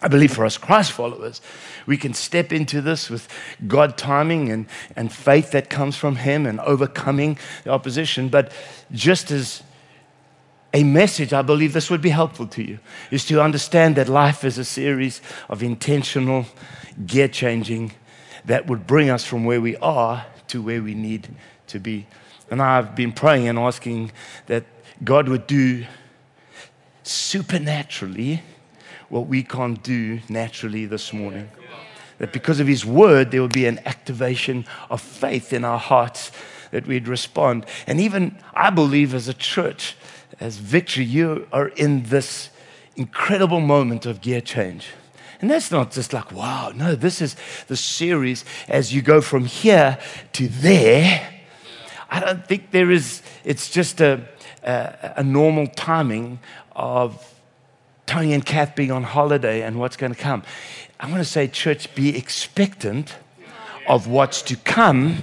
I 0.00 0.06
believe 0.06 0.32
for 0.32 0.44
us 0.46 0.56
Christ 0.56 0.92
followers, 0.92 1.40
we 1.88 1.96
can 1.96 2.12
step 2.12 2.52
into 2.52 2.82
this 2.82 3.08
with 3.08 3.26
God 3.66 3.96
timing 3.96 4.50
and, 4.52 4.66
and 4.94 5.10
faith 5.10 5.52
that 5.52 5.70
comes 5.70 5.96
from 5.96 6.16
Him 6.16 6.44
and 6.44 6.60
overcoming 6.60 7.38
the 7.64 7.70
opposition. 7.70 8.28
But 8.28 8.52
just 8.92 9.30
as 9.30 9.62
a 10.74 10.84
message, 10.84 11.32
I 11.32 11.40
believe 11.40 11.72
this 11.72 11.90
would 11.90 12.02
be 12.02 12.10
helpful 12.10 12.46
to 12.48 12.62
you, 12.62 12.78
is 13.10 13.24
to 13.28 13.40
understand 13.40 13.96
that 13.96 14.06
life 14.06 14.44
is 14.44 14.58
a 14.58 14.66
series 14.66 15.22
of 15.48 15.62
intentional 15.62 16.44
gear 17.06 17.26
changing 17.26 17.92
that 18.44 18.66
would 18.66 18.86
bring 18.86 19.08
us 19.08 19.24
from 19.24 19.46
where 19.46 19.60
we 19.60 19.74
are 19.78 20.26
to 20.48 20.60
where 20.60 20.82
we 20.82 20.92
need 20.92 21.26
to 21.68 21.80
be. 21.80 22.06
And 22.50 22.60
I've 22.60 22.94
been 22.94 23.12
praying 23.12 23.48
and 23.48 23.58
asking 23.58 24.12
that 24.44 24.66
God 25.02 25.26
would 25.30 25.46
do 25.46 25.86
supernaturally 27.02 28.42
what 29.08 29.26
we 29.26 29.42
can't 29.42 29.82
do 29.82 30.20
naturally 30.28 30.84
this 30.84 31.14
morning 31.14 31.48
that 32.18 32.32
because 32.32 32.60
of 32.60 32.66
His 32.66 32.84
word, 32.84 33.30
there 33.30 33.42
would 33.42 33.52
be 33.52 33.66
an 33.66 33.80
activation 33.86 34.66
of 34.90 35.00
faith 35.00 35.52
in 35.52 35.64
our 35.64 35.78
hearts 35.78 36.30
that 36.70 36.86
we'd 36.86 37.08
respond. 37.08 37.66
And 37.86 38.00
even 38.00 38.38
I 38.54 38.70
believe 38.70 39.14
as 39.14 39.28
a 39.28 39.34
church, 39.34 39.96
as 40.40 40.56
victory, 40.56 41.04
you 41.04 41.46
are 41.52 41.68
in 41.68 42.04
this 42.04 42.50
incredible 42.96 43.60
moment 43.60 44.06
of 44.06 44.20
gear 44.20 44.40
change. 44.40 44.88
And 45.40 45.50
that's 45.50 45.70
not 45.70 45.92
just 45.92 46.12
like, 46.12 46.32
wow, 46.32 46.72
no, 46.74 46.96
this 46.96 47.22
is 47.22 47.36
the 47.68 47.76
series 47.76 48.44
as 48.66 48.92
you 48.92 49.02
go 49.02 49.20
from 49.20 49.44
here 49.44 49.98
to 50.32 50.48
there. 50.48 51.32
I 52.10 52.20
don't 52.20 52.46
think 52.46 52.72
there 52.72 52.90
is, 52.90 53.22
it's 53.44 53.70
just 53.70 54.00
a, 54.00 54.26
a, 54.64 55.14
a 55.18 55.22
normal 55.22 55.68
timing 55.68 56.40
of 56.74 57.34
Tony 58.06 58.32
and 58.32 58.44
Kath 58.44 58.74
being 58.74 58.90
on 58.90 59.04
holiday 59.04 59.62
and 59.62 59.78
what's 59.78 59.96
going 59.96 60.12
to 60.12 60.18
come. 60.18 60.42
I 61.00 61.06
want 61.08 61.18
to 61.18 61.24
say, 61.24 61.46
church, 61.46 61.94
be 61.94 62.16
expectant 62.16 63.14
of 63.86 64.08
what's 64.08 64.42
to 64.42 64.56
come 64.56 65.18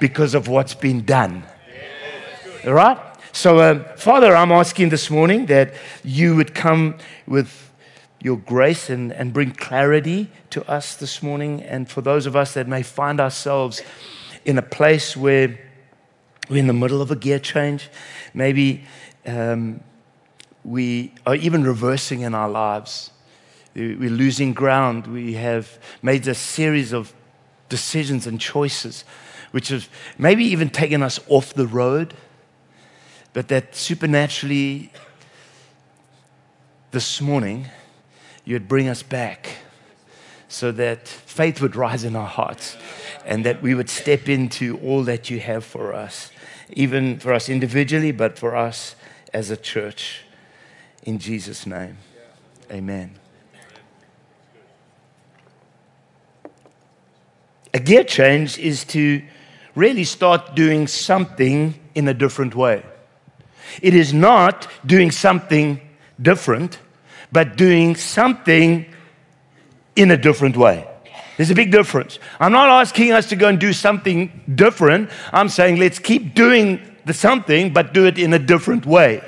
because 0.00 0.34
of 0.34 0.48
what's 0.48 0.74
been 0.74 1.06
done. 1.06 1.44
All 2.66 2.74
right? 2.74 2.98
So, 3.32 3.58
uh, 3.58 3.96
Father, 3.96 4.36
I'm 4.36 4.52
asking 4.52 4.90
this 4.90 5.08
morning 5.08 5.46
that 5.46 5.72
you 6.04 6.36
would 6.36 6.54
come 6.54 6.98
with 7.26 7.72
your 8.20 8.36
grace 8.36 8.90
and, 8.90 9.10
and 9.10 9.32
bring 9.32 9.52
clarity 9.52 10.28
to 10.50 10.68
us 10.70 10.94
this 10.96 11.22
morning. 11.22 11.62
And 11.62 11.88
for 11.88 12.02
those 12.02 12.26
of 12.26 12.36
us 12.36 12.52
that 12.52 12.68
may 12.68 12.82
find 12.82 13.18
ourselves 13.18 13.80
in 14.44 14.58
a 14.58 14.62
place 14.62 15.16
where 15.16 15.58
we're 16.50 16.58
in 16.58 16.66
the 16.66 16.74
middle 16.74 17.00
of 17.00 17.10
a 17.10 17.16
gear 17.16 17.38
change, 17.38 17.88
maybe 18.34 18.84
um, 19.24 19.80
we 20.64 21.14
are 21.26 21.34
even 21.34 21.64
reversing 21.64 22.20
in 22.20 22.34
our 22.34 22.50
lives 22.50 23.10
we're 23.78 24.10
losing 24.10 24.52
ground. 24.52 25.06
We 25.06 25.34
have 25.34 25.78
made 26.02 26.26
a 26.26 26.34
series 26.34 26.92
of 26.92 27.12
decisions 27.68 28.26
and 28.26 28.40
choices 28.40 29.04
which 29.50 29.68
have 29.68 29.88
maybe 30.18 30.44
even 30.44 30.68
taken 30.68 31.02
us 31.02 31.20
off 31.28 31.54
the 31.54 31.66
road, 31.66 32.14
but 33.32 33.48
that 33.48 33.74
supernaturally 33.74 34.92
this 36.90 37.20
morning 37.20 37.66
you'd 38.44 38.68
bring 38.68 38.88
us 38.88 39.02
back 39.02 39.58
so 40.48 40.72
that 40.72 41.06
faith 41.06 41.60
would 41.60 41.76
rise 41.76 42.04
in 42.04 42.16
our 42.16 42.26
hearts 42.26 42.76
and 43.24 43.44
that 43.44 43.62
we 43.62 43.74
would 43.74 43.90
step 43.90 44.28
into 44.28 44.78
all 44.78 45.02
that 45.04 45.28
you 45.28 45.38
have 45.40 45.64
for 45.64 45.92
us, 45.92 46.30
even 46.70 47.18
for 47.18 47.32
us 47.32 47.48
individually, 47.48 48.12
but 48.12 48.38
for 48.38 48.56
us 48.56 48.96
as 49.32 49.50
a 49.50 49.56
church. 49.56 50.22
In 51.02 51.18
Jesus' 51.18 51.66
name, 51.66 51.98
amen. 52.70 53.18
A 57.78 57.80
gear 57.80 58.02
change 58.02 58.58
is 58.58 58.82
to 58.86 59.22
really 59.76 60.02
start 60.02 60.56
doing 60.56 60.88
something 60.88 61.78
in 61.94 62.08
a 62.08 62.12
different 62.12 62.56
way. 62.56 62.82
It 63.80 63.94
is 63.94 64.12
not 64.12 64.66
doing 64.84 65.12
something 65.12 65.80
different, 66.20 66.80
but 67.30 67.56
doing 67.56 67.94
something 67.94 68.84
in 69.94 70.10
a 70.10 70.16
different 70.16 70.56
way. 70.56 70.88
There's 71.36 71.52
a 71.52 71.54
big 71.54 71.70
difference. 71.70 72.18
I'm 72.40 72.50
not 72.50 72.68
asking 72.68 73.12
us 73.12 73.28
to 73.28 73.36
go 73.36 73.46
and 73.46 73.60
do 73.60 73.72
something 73.72 74.42
different. 74.52 75.10
I'm 75.32 75.48
saying 75.48 75.76
let's 75.76 76.00
keep 76.00 76.34
doing 76.34 76.80
the 77.04 77.14
something, 77.14 77.72
but 77.72 77.94
do 77.94 78.06
it 78.06 78.18
in 78.18 78.32
a 78.32 78.40
different 78.40 78.86
way. 78.86 79.22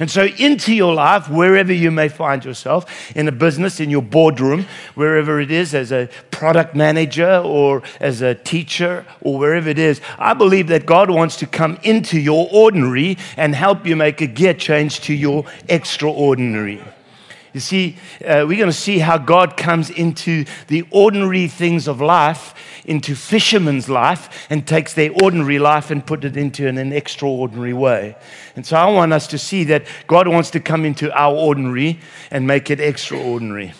And 0.00 0.10
so, 0.10 0.26
into 0.26 0.74
your 0.74 0.94
life, 0.94 1.28
wherever 1.28 1.72
you 1.72 1.90
may 1.90 2.08
find 2.08 2.44
yourself, 2.44 3.16
in 3.16 3.26
a 3.26 3.32
business, 3.32 3.80
in 3.80 3.90
your 3.90 4.02
boardroom, 4.02 4.66
wherever 4.94 5.40
it 5.40 5.50
is, 5.50 5.74
as 5.74 5.90
a 5.90 6.08
product 6.30 6.76
manager 6.76 7.42
or 7.44 7.82
as 8.00 8.22
a 8.22 8.34
teacher 8.34 9.04
or 9.20 9.38
wherever 9.38 9.68
it 9.68 9.78
is, 9.78 10.00
I 10.18 10.34
believe 10.34 10.68
that 10.68 10.86
God 10.86 11.10
wants 11.10 11.36
to 11.38 11.46
come 11.46 11.78
into 11.82 12.18
your 12.20 12.48
ordinary 12.52 13.18
and 13.36 13.54
help 13.54 13.86
you 13.86 13.96
make 13.96 14.20
a 14.20 14.26
gear 14.26 14.54
change 14.54 15.00
to 15.00 15.14
your 15.14 15.44
extraordinary. 15.68 16.80
You 17.52 17.60
see, 17.60 17.96
uh, 18.24 18.44
we're 18.46 18.58
going 18.58 18.66
to 18.66 18.72
see 18.72 18.98
how 18.98 19.18
God 19.18 19.56
comes 19.56 19.90
into 19.90 20.44
the 20.66 20.86
ordinary 20.90 21.48
things 21.48 21.88
of 21.88 22.00
life, 22.00 22.54
into 22.84 23.14
fishermen's 23.14 23.88
life, 23.88 24.46
and 24.50 24.66
takes 24.66 24.94
their 24.94 25.10
ordinary 25.22 25.58
life 25.58 25.90
and 25.90 26.04
put 26.04 26.24
it 26.24 26.36
into 26.36 26.68
an, 26.68 26.78
an 26.78 26.92
extraordinary 26.92 27.72
way. 27.72 28.16
And 28.54 28.66
so 28.66 28.76
I 28.76 28.90
want 28.90 29.12
us 29.12 29.26
to 29.28 29.38
see 29.38 29.64
that 29.64 29.86
God 30.06 30.28
wants 30.28 30.50
to 30.50 30.60
come 30.60 30.84
into 30.84 31.12
our 31.18 31.34
ordinary 31.34 32.00
and 32.30 32.46
make 32.46 32.70
it 32.70 32.80
extraordinary. 32.80 33.72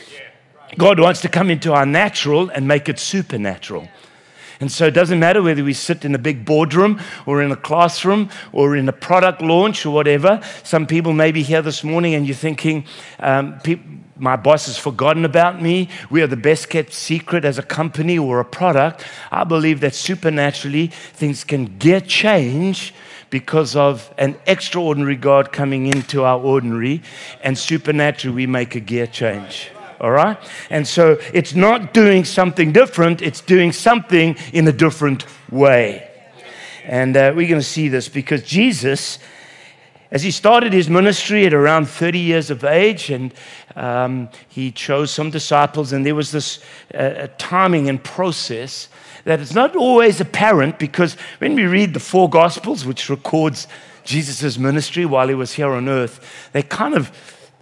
God 0.77 1.01
wants 1.01 1.21
to 1.23 1.29
come 1.29 1.51
into 1.51 1.73
our 1.73 1.87
natural 1.87 2.51
and 2.51 2.69
make 2.69 2.89
it 2.89 2.99
supernatural. 2.99 3.89
And 4.61 4.73
so 4.73 4.87
it 4.87 4.91
doesn't 4.91 5.21
matter 5.21 5.43
whether 5.43 5.63
we 5.63 5.73
sit 5.73 6.05
in 6.05 6.15
a 6.15 6.19
big 6.19 6.45
boardroom 6.45 7.01
or 7.27 7.43
in 7.43 7.53
a 7.53 7.57
classroom 7.57 8.29
or 8.53 8.77
in 8.77 8.89
a 8.89 8.93
product 8.93 9.41
launch 9.41 9.87
or 9.87 9.91
whatever. 9.91 10.41
Some 10.65 10.87
people 10.87 11.13
may 11.13 11.31
be 11.31 11.43
here 11.43 11.63
this 11.63 11.85
morning 11.85 12.15
and 12.15 12.27
you're 12.27 12.35
thinking, 12.35 12.85
um, 13.21 13.61
my 14.17 14.35
boss 14.35 14.67
has 14.67 14.77
forgotten 14.77 15.25
about 15.25 15.63
me. 15.63 15.89
We 16.11 16.23
are 16.23 16.27
the 16.27 16.37
best 16.37 16.69
kept 16.71 16.93
secret 16.93 17.45
as 17.45 17.59
a 17.59 17.63
company 17.63 18.19
or 18.19 18.41
a 18.41 18.45
product. 18.45 19.05
I 19.31 19.45
believe 19.45 19.81
that 19.81 19.95
supernaturally 19.95 20.89
things 20.89 21.45
can 21.45 21.79
get 21.79 22.09
changed 22.09 22.95
because 23.31 23.77
of 23.77 24.13
an 24.19 24.37
extraordinary 24.47 25.17
God 25.17 25.53
coming 25.53 25.87
into 25.87 26.25
our 26.25 26.41
ordinary, 26.41 27.03
and 27.43 27.59
supernaturally 27.59 28.35
we 28.35 28.47
make 28.47 28.75
a 28.75 28.81
gear 28.81 29.07
change 29.07 29.71
all 30.01 30.11
right? 30.11 30.39
And 30.71 30.87
so 30.87 31.19
it's 31.33 31.55
not 31.55 31.93
doing 31.93 32.25
something 32.25 32.73
different, 32.73 33.23
it's 33.23 33.41
doing 33.41 33.73
something 33.73 34.37
in 34.53 34.67
a 34.69 34.73
different 34.73 35.27
way. 35.51 36.09
And 36.85 37.17
uh, 37.17 37.33
we're 37.35 37.49
going 37.49 37.61
to 37.61 37.67
see 37.67 37.89
this 37.89 38.09
because 38.09 38.43
Jesus, 38.43 39.19
as 40.11 40.23
he 40.23 40.31
started 40.31 40.73
his 40.73 40.89
ministry 40.89 41.45
at 41.47 41.53
around 41.53 41.87
30 41.87 42.19
years 42.19 42.51
of 42.51 42.65
age, 42.65 43.11
and 43.11 43.35
um, 43.77 44.29
he 44.49 44.71
chose 44.73 45.11
some 45.11 45.31
disciples, 45.31 45.93
and 45.93 46.07
there 46.07 46.15
was 46.15 46.33
this 46.33 46.61
uh, 46.95 47.29
timing 47.37 47.89
and 47.89 48.03
process 48.03 48.89
that 49.25 49.41
is 49.41 49.55
not 49.55 49.77
always 49.77 50.21
apparent 50.21 50.79
because 50.79 51.15
when 51.39 51.55
we 51.55 51.67
read 51.67 51.93
the 51.93 52.01
four 52.01 52.31
Gospels, 52.31 52.87
which 52.87 53.11
records 53.11 53.67
Jesus' 54.05 54.57
ministry 54.57 55.05
while 55.05 55.29
he 55.29 55.35
was 55.35 55.53
here 55.53 55.73
on 55.73 55.89
earth, 55.89 56.49
they 56.53 56.63
kind 56.63 56.95
of 56.95 57.13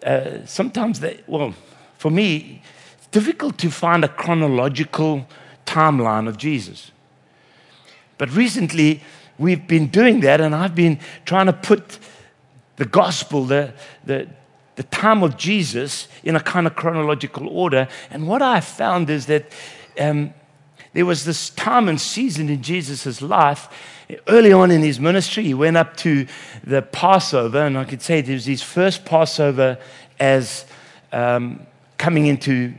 uh, 0.07 0.47
sometimes 0.47 1.01
they, 1.01 1.21
well, 1.27 1.53
for 1.99 2.11
me, 2.11 2.63
it's 2.99 3.07
difficult 3.09 3.59
to 3.59 3.71
find 3.71 4.05
a 4.05 4.09
chronological 4.09 5.27
timeline 5.65 6.29
of 6.29 6.37
Jesus. 6.37 6.93
But 8.19 8.31
recently, 8.35 9.03
we've 9.39 9.67
been 9.67 9.89
doing 9.89 10.21
that, 10.21 10.41
and 10.41 10.55
I've 10.55 10.75
been 10.75 10.99
trying 11.25 11.47
to 11.47 11.53
put 11.53 11.99
the 12.77 12.85
gospel, 12.85 13.45
the, 13.45 13.73
the, 14.05 14.29
the 14.77 14.83
time 14.85 15.23
of 15.23 15.37
Jesus, 15.37 16.09
in 16.23 16.37
a 16.37 16.41
kind 16.41 16.67
of 16.67 16.77
chronological 16.77 17.49
order. 17.49 17.89
And 18.11 18.29
what 18.29 18.43
I 18.43 18.61
found 18.61 19.11
is 19.11 19.27
that 19.27 19.51
um, 19.99 20.33
there 20.93 21.07
was 21.07 21.25
this 21.25 21.51
time 21.51 21.89
and 21.89 22.01
season 22.01 22.49
in 22.49 22.63
Jesus' 22.63 23.21
life. 23.21 23.69
Early 24.29 24.53
on 24.53 24.71
in 24.71 24.83
his 24.83 25.01
ministry, 25.01 25.43
he 25.45 25.55
went 25.55 25.77
up 25.77 25.97
to 25.99 26.27
the 26.65 26.81
Passover, 26.81 27.67
and 27.67 27.77
I 27.77 27.85
could 27.85 28.01
say 28.01 28.21
it 28.21 28.29
was 28.29 28.47
his 28.47 28.63
first 28.63 29.05
Passover 29.05 29.79
as 30.19 30.65
um, 31.13 31.67
coming 31.99 32.27
into 32.27 32.75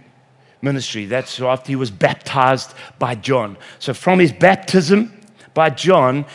ministry. 0.62 1.06
That's 1.06 1.40
after 1.40 1.70
he 1.70 1.76
was 1.76 1.92
baptized 1.92 2.74
by 3.00 3.16
John. 3.16 3.58
So, 3.80 3.94
from 3.94 4.20
his 4.20 4.32
baptism 4.32 5.14
by 5.54 5.70
John, 5.70 6.26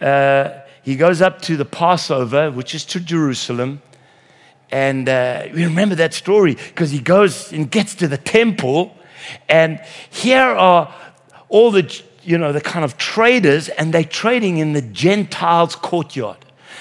uh, 0.00 0.60
he 0.82 0.96
goes 0.96 1.22
up 1.22 1.42
to 1.42 1.56
the 1.56 1.64
Passover, 1.64 2.50
which 2.50 2.74
is 2.74 2.84
to 2.86 3.00
Jerusalem. 3.00 3.82
And 4.70 5.08
uh, 5.08 5.48
we 5.54 5.64
remember 5.64 5.94
that 5.96 6.14
story 6.14 6.54
because 6.54 6.90
he 6.90 6.98
goes 6.98 7.52
and 7.52 7.70
gets 7.70 7.94
to 7.96 8.08
the 8.08 8.16
temple, 8.16 8.96
and 9.48 9.80
here 10.10 10.40
are 10.40 10.92
all 11.48 11.70
the 11.70 12.02
you 12.22 12.38
know 12.38 12.52
the 12.52 12.60
kind 12.60 12.84
of 12.84 12.96
traders, 12.96 13.68
and 13.68 13.92
they're 13.92 14.02
trading 14.02 14.58
in 14.58 14.72
the 14.72 14.80
Gentiles' 14.80 15.76
courtyard. 15.76 16.38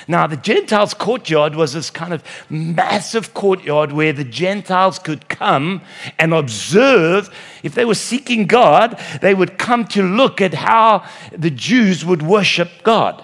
Now, 0.08 0.27
the 0.27 0.38
Gentiles' 0.38 0.93
courtyard 0.93 1.55
was 1.55 1.74
this 1.74 1.89
kind 1.89 2.13
of 2.13 2.24
massive 2.50 3.34
courtyard 3.34 3.91
where 3.91 4.13
the 4.13 4.24
Gentiles 4.24 5.00
could 5.00 5.29
come 5.29 5.81
and 6.17 6.34
observe. 6.34 7.29
If 7.63 7.75
they 7.75 7.86
were 7.86 7.96
seeking 7.96 8.48
God, 8.48 9.00
they 9.22 9.34
would 9.34 9.58
come 9.58 9.86
to 9.88 10.03
look 10.03 10.41
at 10.41 10.53
how 10.53 11.03
the 11.31 11.51
Jews 11.51 12.03
would 12.05 12.22
worship 12.22 12.70
God. 12.84 13.24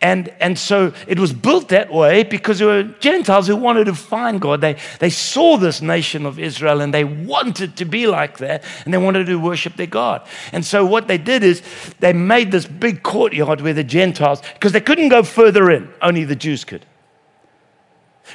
And, 0.00 0.28
and 0.40 0.58
so 0.58 0.92
it 1.06 1.18
was 1.18 1.32
built 1.32 1.68
that 1.68 1.92
way 1.92 2.22
because 2.22 2.58
there 2.58 2.68
were 2.68 2.82
Gentiles 2.82 3.46
who 3.46 3.56
wanted 3.56 3.84
to 3.86 3.94
find 3.94 4.40
God. 4.40 4.60
They, 4.60 4.76
they 5.00 5.10
saw 5.10 5.56
this 5.56 5.82
nation 5.82 6.26
of 6.26 6.38
Israel 6.38 6.80
and 6.80 6.92
they 6.92 7.04
wanted 7.04 7.76
to 7.76 7.84
be 7.84 8.06
like 8.06 8.38
that 8.38 8.64
and 8.84 8.94
they 8.94 8.98
wanted 8.98 9.26
to 9.26 9.36
worship 9.36 9.76
their 9.76 9.86
God. 9.86 10.26
And 10.52 10.64
so 10.64 10.84
what 10.84 11.08
they 11.08 11.18
did 11.18 11.42
is 11.42 11.62
they 12.00 12.12
made 12.12 12.50
this 12.50 12.66
big 12.66 13.02
courtyard 13.02 13.60
where 13.60 13.74
the 13.74 13.84
Gentiles, 13.84 14.42
because 14.54 14.72
they 14.72 14.80
couldn't 14.80 15.08
go 15.08 15.22
further 15.22 15.70
in, 15.70 15.88
only 16.02 16.24
the 16.24 16.36
Jews 16.36 16.64
could. 16.64 16.84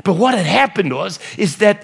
But 0.04 0.14
what 0.14 0.34
had 0.34 0.46
happened 0.46 0.94
was, 0.94 1.20
is 1.38 1.58
that 1.58 1.84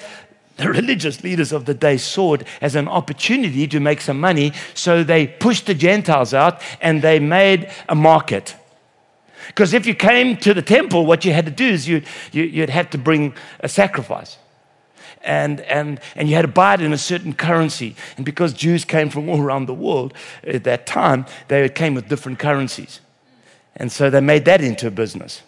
the 0.57 0.69
religious 0.69 1.23
leaders 1.23 1.51
of 1.51 1.65
the 1.65 1.73
day 1.73 1.97
saw 1.97 2.33
it 2.33 2.43
as 2.61 2.75
an 2.75 2.87
opportunity 2.87 3.67
to 3.67 3.79
make 3.79 4.01
some 4.01 4.19
money, 4.19 4.53
so 4.73 5.03
they 5.03 5.27
pushed 5.27 5.67
the 5.67 5.75
Gentiles 5.75 6.33
out 6.33 6.61
and 6.81 7.01
they 7.01 7.19
made 7.19 7.71
a 7.87 7.95
market. 7.95 8.55
Because 9.47 9.73
if 9.73 9.85
you 9.85 9.95
came 9.95 10.37
to 10.37 10.53
the 10.53 10.61
temple, 10.61 11.05
what 11.05 11.25
you 11.25 11.33
had 11.33 11.45
to 11.45 11.51
do 11.51 11.65
is 11.65 11.87
you, 11.87 12.01
you, 12.31 12.43
you'd 12.43 12.69
have 12.69 12.89
to 12.91 12.97
bring 12.97 13.33
a 13.59 13.69
sacrifice. 13.69 14.37
And, 15.23 15.61
and, 15.61 15.99
and 16.15 16.29
you 16.29 16.35
had 16.35 16.43
to 16.43 16.47
buy 16.47 16.75
it 16.75 16.81
in 16.81 16.93
a 16.93 16.97
certain 16.97 17.33
currency. 17.33 17.95
And 18.15 18.25
because 18.25 18.53
Jews 18.53 18.85
came 18.85 19.09
from 19.09 19.27
all 19.29 19.41
around 19.41 19.65
the 19.65 19.73
world 19.73 20.13
at 20.43 20.63
that 20.63 20.85
time, 20.85 21.25
they 21.47 21.67
came 21.69 21.95
with 21.95 22.07
different 22.07 22.39
currencies. 22.39 23.01
And 23.75 23.91
so 23.91 24.09
they 24.09 24.21
made 24.21 24.45
that 24.45 24.61
into 24.61 24.87
a 24.87 24.91
business. 24.91 25.41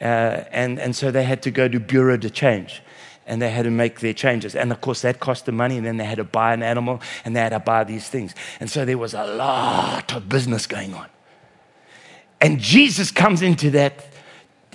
Uh, 0.00 0.44
and, 0.50 0.80
and 0.80 0.96
so 0.96 1.10
they 1.10 1.24
had 1.24 1.42
to 1.42 1.50
go 1.50 1.68
to 1.68 1.78
Bureau 1.78 2.16
de 2.16 2.30
Change 2.30 2.82
and 3.26 3.40
they 3.40 3.50
had 3.50 3.64
to 3.64 3.70
make 3.70 4.00
their 4.00 4.12
changes. 4.12 4.54
And 4.56 4.72
of 4.72 4.80
course, 4.80 5.02
that 5.02 5.20
cost 5.20 5.46
them 5.46 5.56
money, 5.56 5.76
and 5.76 5.86
then 5.86 5.96
they 5.96 6.04
had 6.04 6.18
to 6.18 6.24
buy 6.24 6.52
an 6.52 6.62
animal 6.62 7.00
and 7.24 7.36
they 7.36 7.40
had 7.40 7.50
to 7.50 7.60
buy 7.60 7.84
these 7.84 8.08
things. 8.08 8.34
And 8.58 8.68
so 8.70 8.84
there 8.84 8.98
was 8.98 9.14
a 9.14 9.24
lot 9.24 10.12
of 10.12 10.28
business 10.28 10.66
going 10.66 10.92
on. 10.94 11.06
And 12.42 12.58
Jesus 12.58 13.10
comes 13.10 13.40
into 13.40 13.70
that, 13.70 14.04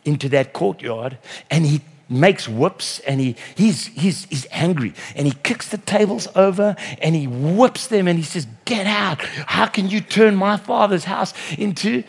into 0.06 0.30
that 0.30 0.54
courtyard 0.54 1.18
and 1.52 1.66
he 1.66 1.82
makes 2.10 2.48
whips 2.48 3.00
and 3.02 3.20
he, 3.20 3.36
he's, 3.56 3.88
he's, 3.88 4.24
he's 4.26 4.48
angry 4.50 4.94
and 5.16 5.28
he 5.28 5.34
kicks 5.44 5.68
the 5.68 5.78
tables 5.78 6.30
over 6.34 6.76
and 7.02 7.14
he 7.14 7.28
whips 7.28 7.88
them 7.88 8.08
and 8.08 8.18
he 8.18 8.24
says, 8.24 8.48
Get 8.64 8.88
out. 8.88 9.22
How 9.22 9.68
can 9.68 9.90
you 9.90 10.00
turn 10.02 10.36
my 10.36 10.56
father's 10.58 11.04
house 11.04 11.34
into 11.58 12.04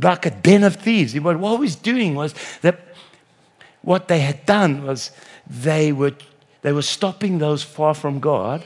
like 0.00 0.26
a 0.26 0.30
den 0.30 0.64
of 0.64 0.76
thieves? 0.76 1.18
What, 1.18 1.38
what 1.38 1.52
he 1.52 1.60
was 1.60 1.76
doing 1.76 2.16
was 2.16 2.34
that 2.62 2.80
what 3.82 4.08
they 4.08 4.20
had 4.20 4.44
done 4.44 4.84
was 4.84 5.12
they 5.46 5.92
were 5.92 6.14
They 6.62 6.72
were 6.72 6.82
stopping 6.82 7.38
those 7.38 7.62
far 7.64 7.94
from 7.94 8.20
God 8.20 8.64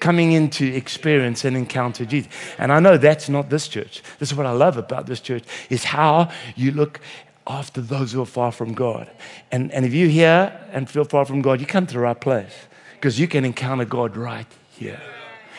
coming 0.00 0.32
in 0.32 0.50
to 0.50 0.66
experience 0.74 1.44
and 1.44 1.56
encounter 1.56 2.04
Jesus. 2.04 2.30
And 2.58 2.72
I 2.72 2.80
know 2.80 2.96
that's 2.96 3.28
not 3.28 3.50
this 3.50 3.68
church. 3.68 4.02
This 4.18 4.30
is 4.30 4.36
what 4.36 4.46
I 4.46 4.52
love 4.52 4.76
about 4.76 5.06
this 5.06 5.20
church 5.20 5.44
is 5.70 5.84
how 5.84 6.30
you 6.56 6.70
look 6.70 7.00
after 7.46 7.80
those 7.80 8.12
who 8.12 8.22
are 8.22 8.26
far 8.26 8.52
from 8.52 8.74
God. 8.74 9.10
And, 9.50 9.72
and 9.72 9.84
if 9.84 9.92
you're 9.94 10.08
here 10.08 10.52
and 10.72 10.88
feel 10.88 11.04
far 11.04 11.24
from 11.24 11.42
God, 11.42 11.60
you 11.60 11.66
come 11.66 11.86
to 11.86 11.94
the 11.94 12.00
right 12.00 12.20
place 12.20 12.52
because 12.94 13.18
you 13.18 13.26
can 13.26 13.44
encounter 13.44 13.84
God 13.84 14.16
right 14.16 14.46
here. 14.70 15.00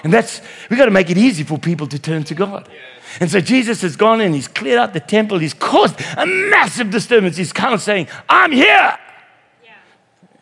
And 0.04 0.14
that's, 0.14 0.42
we've 0.70 0.80
got 0.80 0.86
to 0.86 0.92
make 0.92 1.10
it 1.10 1.18
easy 1.18 1.44
for 1.44 1.58
people 1.58 1.88
to 1.88 2.00
turn 2.00 2.24
to 2.26 2.36
God. 2.36 2.70
And 3.20 3.30
so 3.30 3.42
Jesus 3.42 3.82
has 3.82 3.96
gone 3.96 4.22
in, 4.22 4.34
he's 4.34 4.48
cleared 4.48 4.78
out 4.78 4.94
the 4.94 5.00
temple, 5.00 5.40
he's 5.40 5.54
caused 5.54 6.00
a 6.16 6.26
massive 6.26 6.92
disturbance. 6.92 7.36
He's 7.36 7.52
kind 7.52 7.74
of 7.74 7.82
saying, 7.82 8.08
I'm 8.30 8.52
here. 8.52 8.98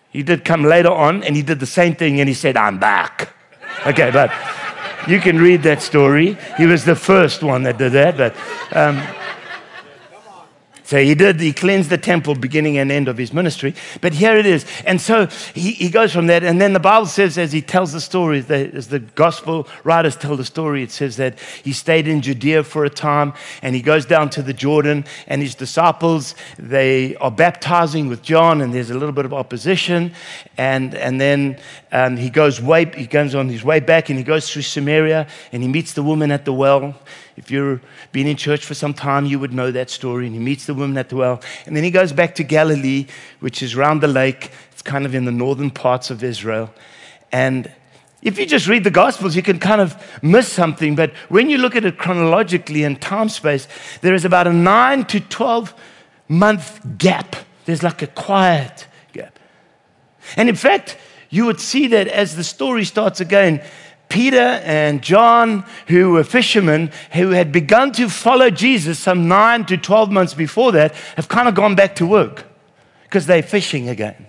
He 0.09 0.23
did 0.23 0.43
come 0.43 0.63
later 0.63 0.89
on 0.89 1.23
and 1.23 1.35
he 1.35 1.41
did 1.41 1.59
the 1.59 1.65
same 1.65 1.95
thing 1.95 2.19
and 2.19 2.27
he 2.27 2.35
said, 2.35 2.57
I'm 2.57 2.79
back. 2.79 3.33
Okay, 3.85 4.11
but 4.11 4.31
you 5.07 5.19
can 5.19 5.37
read 5.37 5.63
that 5.63 5.81
story. 5.81 6.37
He 6.57 6.65
was 6.65 6.83
the 6.83 6.95
first 6.95 7.43
one 7.43 7.63
that 7.63 7.77
did 7.77 7.93
that, 7.93 8.17
but. 8.17 8.35
Um, 8.75 9.01
so 10.87 10.97
he 11.03 11.15
did, 11.15 11.41
he 11.41 11.51
cleansed 11.51 11.89
the 11.89 11.97
temple 11.97 12.33
beginning 12.33 12.77
and 12.77 12.89
end 12.93 13.09
of 13.09 13.17
his 13.17 13.33
ministry. 13.33 13.75
But 13.99 14.13
here 14.13 14.37
it 14.37 14.45
is. 14.45 14.65
And 14.85 15.01
so 15.01 15.25
he, 15.53 15.73
he 15.73 15.89
goes 15.89 16.13
from 16.13 16.27
that. 16.27 16.45
And 16.45 16.61
then 16.61 16.71
the 16.71 16.79
Bible 16.79 17.07
says, 17.07 17.37
as 17.37 17.51
he 17.51 17.61
tells 17.61 17.91
the 17.91 17.99
story, 17.99 18.37
as 18.47 18.87
the 18.87 18.99
gospel 18.99 19.67
writers 19.83 20.15
tell 20.15 20.37
the 20.37 20.45
story, 20.45 20.83
it 20.83 20.91
says 20.91 21.17
that 21.17 21.41
he 21.61 21.73
stayed 21.73 22.07
in 22.07 22.21
Judea 22.21 22.63
for 22.63 22.85
a 22.85 22.89
time 22.89 23.33
and 23.61 23.75
he 23.75 23.81
goes 23.81 24.05
down 24.05 24.29
to 24.29 24.41
the 24.41 24.53
Jordan 24.53 25.03
and 25.27 25.41
his 25.41 25.55
disciples, 25.55 26.35
they 26.57 27.17
are 27.17 27.31
baptizing 27.31 28.07
with 28.07 28.21
John 28.21 28.61
and 28.61 28.73
there's 28.73 28.89
a 28.89 28.97
little 28.97 29.11
bit 29.11 29.25
of 29.25 29.33
opposition. 29.33 30.13
And, 30.57 30.95
and 30.95 31.19
then 31.19 31.59
um, 31.91 32.15
he 32.15 32.29
goes 32.29 32.61
way, 32.61 32.85
he 32.95 33.07
goes 33.07 33.35
on 33.35 33.49
his 33.49 33.61
way 33.61 33.81
back 33.81 34.07
and 34.07 34.17
he 34.17 34.23
goes 34.23 34.49
through 34.49 34.61
Samaria 34.61 35.27
and 35.51 35.61
he 35.61 35.67
meets 35.67 35.91
the 35.91 36.03
woman 36.03 36.31
at 36.31 36.45
the 36.45 36.53
well. 36.53 36.95
If 37.37 37.51
you've 37.51 37.81
been 38.11 38.25
in 38.25 38.35
church 38.35 38.65
for 38.65 38.73
some 38.73 38.95
time, 38.95 39.27
you 39.27 39.37
would 39.37 39.53
know 39.53 39.71
that 39.71 39.91
story. 39.91 40.25
And 40.25 40.35
he 40.35 40.41
meets 40.41 40.65
the 40.65 40.73
woman 40.73 40.97
at 40.97 41.09
the 41.09 41.15
well. 41.15 41.41
And 41.67 41.75
then 41.75 41.83
he 41.83 41.91
goes 41.91 42.11
back 42.11 42.33
to 42.35 42.43
Galilee, 42.43 43.05
which 43.39 43.61
is 43.61 43.75
round 43.75 44.01
the 44.01 44.07
lake. 44.07 44.51
It's 44.71 44.81
kind 44.81 45.05
of 45.05 45.13
in 45.13 45.25
the 45.25 45.31
northern 45.31 45.69
parts 45.69 46.09
of 46.09 46.23
Israel. 46.23 46.73
And 47.31 47.71
if 48.23 48.39
you 48.39 48.47
just 48.47 48.67
read 48.67 48.83
the 48.83 48.91
Gospels, 48.91 49.35
you 49.35 49.43
can 49.43 49.59
kind 49.59 49.81
of 49.81 49.95
miss 50.23 50.51
something. 50.51 50.95
But 50.95 51.13
when 51.29 51.49
you 51.49 51.59
look 51.59 51.75
at 51.75 51.85
it 51.85 51.99
chronologically 51.99 52.83
in 52.83 52.95
time 52.95 53.29
space, 53.29 53.67
there 54.01 54.15
is 54.15 54.25
about 54.25 54.47
a 54.47 54.53
9 54.53 55.05
to 55.05 55.19
12 55.19 55.75
month 56.27 56.97
gap. 56.97 57.35
There's 57.65 57.83
like 57.83 58.01
a 58.01 58.07
quiet 58.07 58.87
gap. 59.13 59.37
And 60.35 60.49
in 60.49 60.55
fact, 60.55 60.97
you 61.29 61.45
would 61.45 61.59
see 61.59 61.87
that 61.87 62.07
as 62.07 62.35
the 62.35 62.43
story 62.43 62.83
starts 62.83 63.19
again, 63.19 63.61
Peter 64.09 64.37
and 64.37 65.01
John, 65.01 65.65
who 65.87 66.11
were 66.11 66.23
fishermen, 66.23 66.91
who 67.13 67.31
had 67.31 67.51
begun 67.51 67.91
to 67.93 68.09
follow 68.09 68.49
Jesus 68.49 68.99
some 68.99 69.27
nine 69.27 69.65
to 69.65 69.77
12 69.77 70.11
months 70.11 70.33
before 70.33 70.71
that, 70.73 70.93
have 71.15 71.27
kind 71.27 71.47
of 71.47 71.55
gone 71.55 71.75
back 71.75 71.95
to 71.95 72.05
work 72.05 72.45
because 73.03 73.25
they're 73.25 73.43
fishing 73.43 73.89
again. 73.89 74.27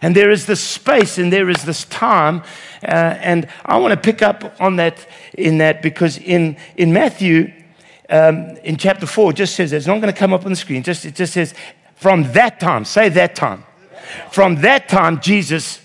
And 0.00 0.16
there 0.16 0.30
is 0.30 0.46
this 0.46 0.60
space 0.60 1.18
and 1.18 1.32
there 1.32 1.50
is 1.50 1.64
this 1.64 1.84
time. 1.84 2.42
Uh, 2.82 3.16
and 3.20 3.48
I 3.64 3.78
want 3.78 3.92
to 3.92 4.00
pick 4.00 4.22
up 4.22 4.54
on 4.60 4.76
that 4.76 5.06
in 5.34 5.58
that 5.58 5.82
because 5.82 6.18
in, 6.18 6.56
in 6.76 6.92
Matthew, 6.92 7.52
um, 8.08 8.56
in 8.64 8.76
chapter 8.76 9.06
4, 9.06 9.30
it 9.30 9.36
just 9.36 9.54
says, 9.54 9.72
it's 9.72 9.86
not 9.86 10.00
going 10.00 10.12
to 10.12 10.18
come 10.18 10.32
up 10.32 10.44
on 10.44 10.52
the 10.52 10.56
screen, 10.56 10.82
just, 10.82 11.04
it 11.04 11.14
just 11.14 11.32
says, 11.32 11.54
from 11.96 12.32
that 12.32 12.58
time, 12.60 12.84
say 12.84 13.08
that 13.10 13.34
time. 13.34 13.64
From 14.30 14.56
that 14.62 14.88
time, 14.88 15.20
Jesus 15.20 15.81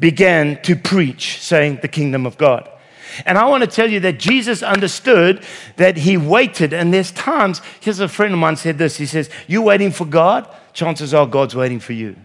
began 0.00 0.60
to 0.62 0.76
preach, 0.76 1.40
saying, 1.40 1.80
The 1.82 1.88
kingdom 1.88 2.26
of 2.26 2.38
God. 2.38 2.68
And 3.26 3.38
I 3.38 3.46
want 3.46 3.64
to 3.64 3.66
tell 3.66 3.90
you 3.90 4.00
that 4.00 4.18
Jesus 4.18 4.62
understood 4.62 5.42
that 5.76 5.96
he 5.96 6.16
waited. 6.16 6.72
And 6.72 6.92
there's 6.92 7.10
times, 7.10 7.60
here's 7.80 8.00
a 8.00 8.08
friend 8.08 8.32
of 8.32 8.38
mine 8.38 8.56
said 8.56 8.78
this 8.78 8.96
He 8.96 9.06
says, 9.06 9.30
You're 9.46 9.62
waiting 9.62 9.90
for 9.90 10.04
God, 10.04 10.48
chances 10.72 11.14
are 11.14 11.26
God's 11.26 11.56
waiting 11.56 11.80
for 11.80 11.92
you. 11.92 12.16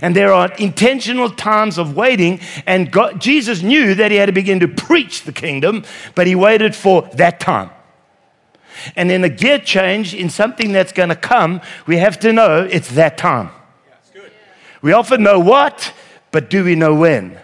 And 0.00 0.16
there 0.16 0.32
are 0.32 0.50
intentional 0.54 1.30
times 1.30 1.76
of 1.76 1.94
waiting, 1.94 2.40
and 2.66 2.90
God, 2.90 3.20
Jesus 3.20 3.62
knew 3.62 3.94
that 3.94 4.10
he 4.10 4.16
had 4.16 4.26
to 4.26 4.32
begin 4.32 4.60
to 4.60 4.68
preach 4.68 5.24
the 5.24 5.32
kingdom, 5.32 5.84
but 6.14 6.26
he 6.26 6.34
waited 6.34 6.74
for 6.74 7.02
that 7.14 7.38
time. 7.38 7.70
And 8.96 9.10
in 9.10 9.24
a 9.24 9.28
gear 9.28 9.58
change, 9.58 10.14
in 10.14 10.30
something 10.30 10.72
that's 10.72 10.92
going 10.92 11.10
to 11.10 11.16
come, 11.16 11.60
we 11.86 11.98
have 11.98 12.18
to 12.20 12.32
know 12.32 12.66
it's 12.70 12.90
that 12.92 13.18
time. 13.18 13.50
We 14.82 14.92
often 14.92 15.22
know 15.22 15.38
what, 15.38 15.92
but 16.34 16.50
do 16.50 16.64
we 16.64 16.74
know 16.74 16.92
when? 16.92 17.38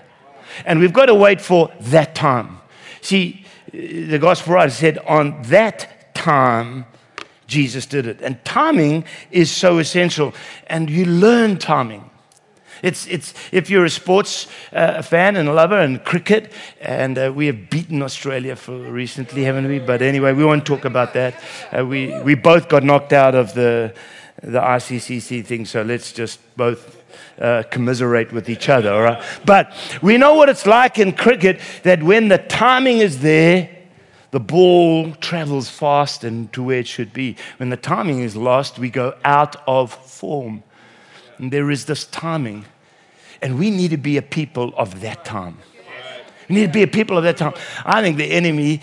And 0.64 0.80
we've 0.80 0.92
got 0.92 1.06
to 1.06 1.14
wait 1.14 1.40
for 1.40 1.70
that 1.78 2.16
time. 2.16 2.58
See, 3.02 3.46
the 3.72 4.18
gospel 4.18 4.54
writer 4.54 4.72
said, 4.72 4.98
on 5.06 5.40
that 5.42 6.12
time, 6.12 6.86
Jesus 7.46 7.86
did 7.86 8.08
it. 8.08 8.20
And 8.20 8.44
timing 8.44 9.04
is 9.30 9.48
so 9.48 9.78
essential. 9.78 10.34
And 10.66 10.90
you 10.90 11.04
learn 11.04 11.58
timing. 11.58 12.10
It's, 12.82 13.06
it's, 13.06 13.32
if 13.52 13.70
you're 13.70 13.84
a 13.84 13.90
sports 13.90 14.48
uh, 14.72 15.02
fan 15.02 15.36
and 15.36 15.48
a 15.48 15.52
lover 15.52 15.78
and 15.78 16.04
cricket, 16.04 16.52
and 16.80 17.16
uh, 17.16 17.32
we 17.32 17.46
have 17.46 17.70
beaten 17.70 18.02
Australia 18.02 18.56
for 18.56 18.76
recently, 18.76 19.44
haven't 19.44 19.68
we? 19.68 19.78
But 19.78 20.02
anyway, 20.02 20.32
we 20.32 20.44
won't 20.44 20.66
talk 20.66 20.84
about 20.84 21.14
that. 21.14 21.40
Uh, 21.70 21.86
we, 21.86 22.20
we 22.22 22.34
both 22.34 22.68
got 22.68 22.82
knocked 22.82 23.12
out 23.12 23.36
of 23.36 23.54
the, 23.54 23.94
the 24.42 24.58
ICCC 24.58 25.46
thing, 25.46 25.64
so 25.64 25.82
let's 25.82 26.12
just 26.12 26.40
both 26.56 26.99
uh, 27.40 27.62
commiserate 27.70 28.32
with 28.32 28.48
each 28.48 28.68
other, 28.68 28.92
all 28.92 29.02
right? 29.02 29.22
But 29.44 29.72
we 30.02 30.18
know 30.18 30.34
what 30.34 30.48
it's 30.48 30.66
like 30.66 30.98
in 30.98 31.12
cricket 31.12 31.60
that 31.82 32.02
when 32.02 32.28
the 32.28 32.38
timing 32.38 32.98
is 32.98 33.20
there, 33.20 33.70
the 34.30 34.40
ball 34.40 35.12
travels 35.14 35.68
fast 35.68 36.22
and 36.22 36.52
to 36.52 36.62
where 36.62 36.78
it 36.78 36.86
should 36.86 37.12
be. 37.12 37.36
When 37.56 37.70
the 37.70 37.76
timing 37.76 38.20
is 38.20 38.36
lost, 38.36 38.78
we 38.78 38.90
go 38.90 39.14
out 39.24 39.56
of 39.66 39.92
form. 39.92 40.62
And 41.38 41.52
there 41.52 41.70
is 41.70 41.86
this 41.86 42.04
timing. 42.04 42.66
And 43.42 43.58
we 43.58 43.70
need 43.70 43.90
to 43.90 43.96
be 43.96 44.18
a 44.18 44.22
people 44.22 44.72
of 44.76 45.00
that 45.00 45.24
time. 45.24 45.58
We 46.48 46.56
need 46.56 46.66
to 46.66 46.72
be 46.72 46.82
a 46.82 46.88
people 46.88 47.16
of 47.16 47.24
that 47.24 47.38
time. 47.38 47.54
I 47.84 48.02
think 48.02 48.18
the 48.18 48.30
enemy 48.30 48.82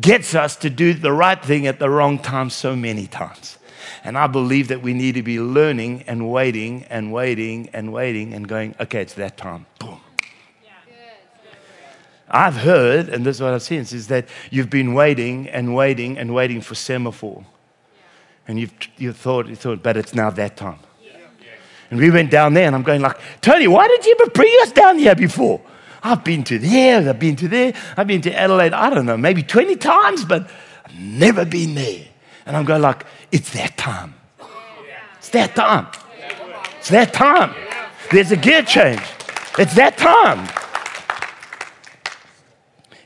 gets 0.00 0.34
us 0.34 0.56
to 0.56 0.70
do 0.70 0.94
the 0.94 1.12
right 1.12 1.42
thing 1.42 1.66
at 1.66 1.78
the 1.78 1.88
wrong 1.88 2.18
time 2.18 2.50
so 2.50 2.74
many 2.74 3.06
times. 3.06 3.58
And 4.04 4.16
I 4.16 4.26
believe 4.26 4.68
that 4.68 4.82
we 4.82 4.94
need 4.94 5.14
to 5.14 5.22
be 5.22 5.40
learning 5.40 6.04
and 6.06 6.30
waiting 6.30 6.84
and 6.90 7.12
waiting 7.12 7.68
and 7.72 7.92
waiting 7.92 8.34
and 8.34 8.48
going, 8.48 8.74
okay, 8.80 9.02
it's 9.02 9.14
that 9.14 9.36
time. 9.36 9.66
Boom. 9.78 10.00
I've 12.30 12.56
heard, 12.56 13.08
and 13.08 13.24
this 13.24 13.36
is 13.36 13.42
what 13.42 13.54
I've 13.54 13.62
seen, 13.62 13.80
is 13.80 14.08
that 14.08 14.28
you've 14.50 14.70
been 14.70 14.92
waiting 14.94 15.48
and 15.48 15.74
waiting 15.74 16.18
and 16.18 16.34
waiting 16.34 16.60
for 16.60 16.74
Semaphore. 16.74 17.44
And 18.46 18.58
you've, 18.60 18.72
you 18.96 19.12
thought, 19.12 19.46
you 19.46 19.56
thought, 19.56 19.82
but 19.82 19.96
it's 19.96 20.14
now 20.14 20.30
that 20.30 20.56
time. 20.56 20.78
And 21.90 21.98
we 21.98 22.10
went 22.10 22.30
down 22.30 22.52
there, 22.52 22.66
and 22.66 22.74
I'm 22.74 22.82
going 22.82 23.00
like, 23.00 23.18
Tony, 23.40 23.66
why 23.66 23.88
did 23.88 24.04
you 24.04 24.14
ever 24.20 24.30
bring 24.30 24.52
us 24.62 24.72
down 24.72 24.98
here 24.98 25.14
before? 25.14 25.62
I've 26.02 26.22
been 26.22 26.44
to 26.44 26.58
there, 26.58 27.08
I've 27.08 27.18
been 27.18 27.36
to 27.36 27.48
there, 27.48 27.72
I've 27.96 28.06
been 28.06 28.20
to 28.22 28.34
Adelaide, 28.38 28.74
I 28.74 28.90
don't 28.90 29.06
know, 29.06 29.16
maybe 29.16 29.42
20 29.42 29.76
times, 29.76 30.24
but 30.24 30.50
I've 30.84 30.94
never 30.94 31.46
been 31.46 31.74
there. 31.74 32.07
And 32.48 32.56
I'm 32.56 32.64
going 32.64 32.80
like, 32.80 33.04
it's 33.30 33.50
that 33.50 33.76
time. 33.76 34.14
It's 35.18 35.28
that 35.28 35.54
time. 35.54 35.86
It's 36.78 36.88
that 36.88 37.12
time. 37.12 37.54
There's 38.10 38.32
a 38.32 38.36
gear 38.36 38.62
change. 38.62 39.02
It's 39.58 39.74
that 39.74 39.98
time. 39.98 40.48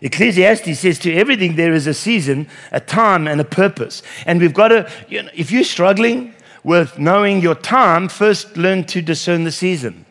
Ecclesiastes 0.00 0.78
says 0.78 0.98
to 1.00 1.12
everything 1.14 1.56
there 1.56 1.74
is 1.74 1.88
a 1.88 1.94
season, 1.94 2.48
a 2.70 2.78
time, 2.78 3.26
and 3.26 3.40
a 3.40 3.44
purpose. 3.44 4.04
And 4.26 4.40
we've 4.40 4.54
got 4.54 4.68
to, 4.68 4.88
you 5.08 5.24
know, 5.24 5.30
if 5.34 5.50
you're 5.50 5.64
struggling 5.64 6.34
with 6.62 7.00
knowing 7.00 7.40
your 7.40 7.56
time, 7.56 8.08
first 8.08 8.56
learn 8.56 8.84
to 8.84 9.02
discern 9.02 9.42
the 9.42 9.50
season. 9.50 10.06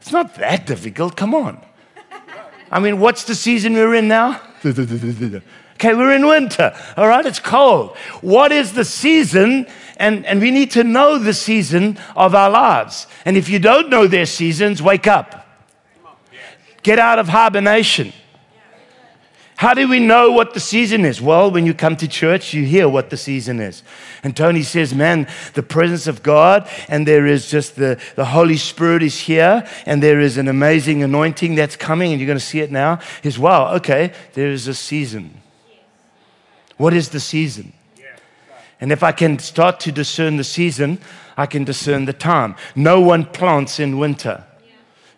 It's 0.00 0.12
not 0.12 0.36
that 0.36 0.64
difficult. 0.64 1.16
Come 1.16 1.34
on. 1.34 1.60
I 2.70 2.78
mean, 2.78 3.00
what's 3.00 3.24
the 3.24 3.34
season 3.34 3.74
we're 3.74 3.94
in 3.96 4.06
now? 4.06 4.40
Okay, 5.76 5.94
we're 5.94 6.14
in 6.14 6.26
winter, 6.26 6.74
all 6.96 7.06
right? 7.06 7.26
It's 7.26 7.38
cold. 7.38 7.98
What 8.22 8.50
is 8.50 8.72
the 8.72 8.84
season? 8.84 9.66
And, 9.98 10.24
and 10.24 10.40
we 10.40 10.50
need 10.50 10.70
to 10.70 10.84
know 10.84 11.18
the 11.18 11.34
season 11.34 11.98
of 12.16 12.34
our 12.34 12.48
lives. 12.48 13.06
And 13.26 13.36
if 13.36 13.50
you 13.50 13.58
don't 13.58 13.90
know 13.90 14.06
their 14.06 14.24
seasons, 14.24 14.82
wake 14.82 15.06
up. 15.06 15.46
Get 16.82 16.98
out 16.98 17.18
of 17.18 17.28
hibernation. 17.28 18.14
How 19.56 19.74
do 19.74 19.86
we 19.86 20.00
know 20.00 20.32
what 20.32 20.54
the 20.54 20.60
season 20.60 21.04
is? 21.04 21.20
Well, 21.20 21.50
when 21.50 21.66
you 21.66 21.74
come 21.74 21.96
to 21.96 22.08
church, 22.08 22.54
you 22.54 22.64
hear 22.64 22.88
what 22.88 23.10
the 23.10 23.16
season 23.18 23.60
is. 23.60 23.82
And 24.22 24.34
Tony 24.34 24.62
says, 24.62 24.94
Man, 24.94 25.26
the 25.52 25.62
presence 25.62 26.06
of 26.06 26.22
God, 26.22 26.68
and 26.88 27.06
there 27.06 27.26
is 27.26 27.50
just 27.50 27.76
the, 27.76 28.00
the 28.16 28.26
Holy 28.26 28.56
Spirit 28.56 29.02
is 29.02 29.18
here, 29.18 29.66
and 29.84 30.02
there 30.02 30.20
is 30.20 30.38
an 30.38 30.48
amazing 30.48 31.02
anointing 31.02 31.54
that's 31.54 31.76
coming, 31.76 32.12
and 32.12 32.20
you're 32.20 32.26
going 32.26 32.38
to 32.38 32.44
see 32.44 32.60
it 32.60 32.70
now. 32.70 32.98
Is 33.22 33.38
wow, 33.38 33.74
okay, 33.76 34.12
there 34.34 34.50
is 34.50 34.68
a 34.68 34.74
season. 34.74 35.42
What 36.76 36.94
is 36.94 37.10
the 37.10 37.20
season? 37.20 37.72
And 38.80 38.92
if 38.92 39.02
I 39.02 39.12
can 39.12 39.38
start 39.38 39.80
to 39.80 39.92
discern 39.92 40.36
the 40.36 40.44
season, 40.44 40.98
I 41.36 41.46
can 41.46 41.64
discern 41.64 42.04
the 42.04 42.12
time. 42.12 42.56
No 42.74 43.00
one 43.00 43.24
plants 43.24 43.80
in 43.80 43.98
winter. 43.98 44.44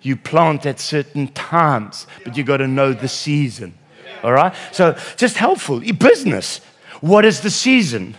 You 0.00 0.16
plant 0.16 0.64
at 0.64 0.78
certain 0.78 1.28
times, 1.28 2.06
but 2.24 2.36
you 2.36 2.44
got 2.44 2.58
to 2.58 2.68
know 2.68 2.92
the 2.92 3.08
season. 3.08 3.74
All 4.22 4.32
right? 4.32 4.54
So, 4.72 4.96
just 5.16 5.36
helpful. 5.36 5.80
Business. 5.80 6.60
What 7.00 7.24
is 7.24 7.40
the 7.40 7.50
season? 7.50 8.16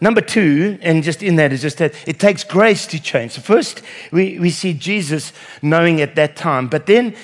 Number 0.00 0.20
two, 0.20 0.78
and 0.82 1.02
just 1.02 1.22
in 1.22 1.36
that 1.36 1.52
is 1.52 1.62
just 1.62 1.78
that 1.78 1.94
it 2.06 2.20
takes 2.20 2.44
grace 2.44 2.86
to 2.88 3.00
change. 3.00 3.32
So 3.32 3.40
first, 3.40 3.80
we, 4.12 4.38
we 4.38 4.50
see 4.50 4.74
Jesus 4.74 5.32
knowing 5.62 6.02
at 6.02 6.16
that 6.16 6.36
time, 6.36 6.68
but 6.68 6.84
then 6.86 7.16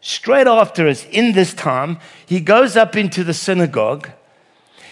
straight 0.00 0.46
after 0.46 0.86
us, 0.88 1.04
in 1.06 1.32
this 1.32 1.54
time, 1.54 1.98
he 2.26 2.40
goes 2.40 2.76
up 2.76 2.96
into 2.96 3.24
the 3.24 3.34
synagogue. 3.34 4.10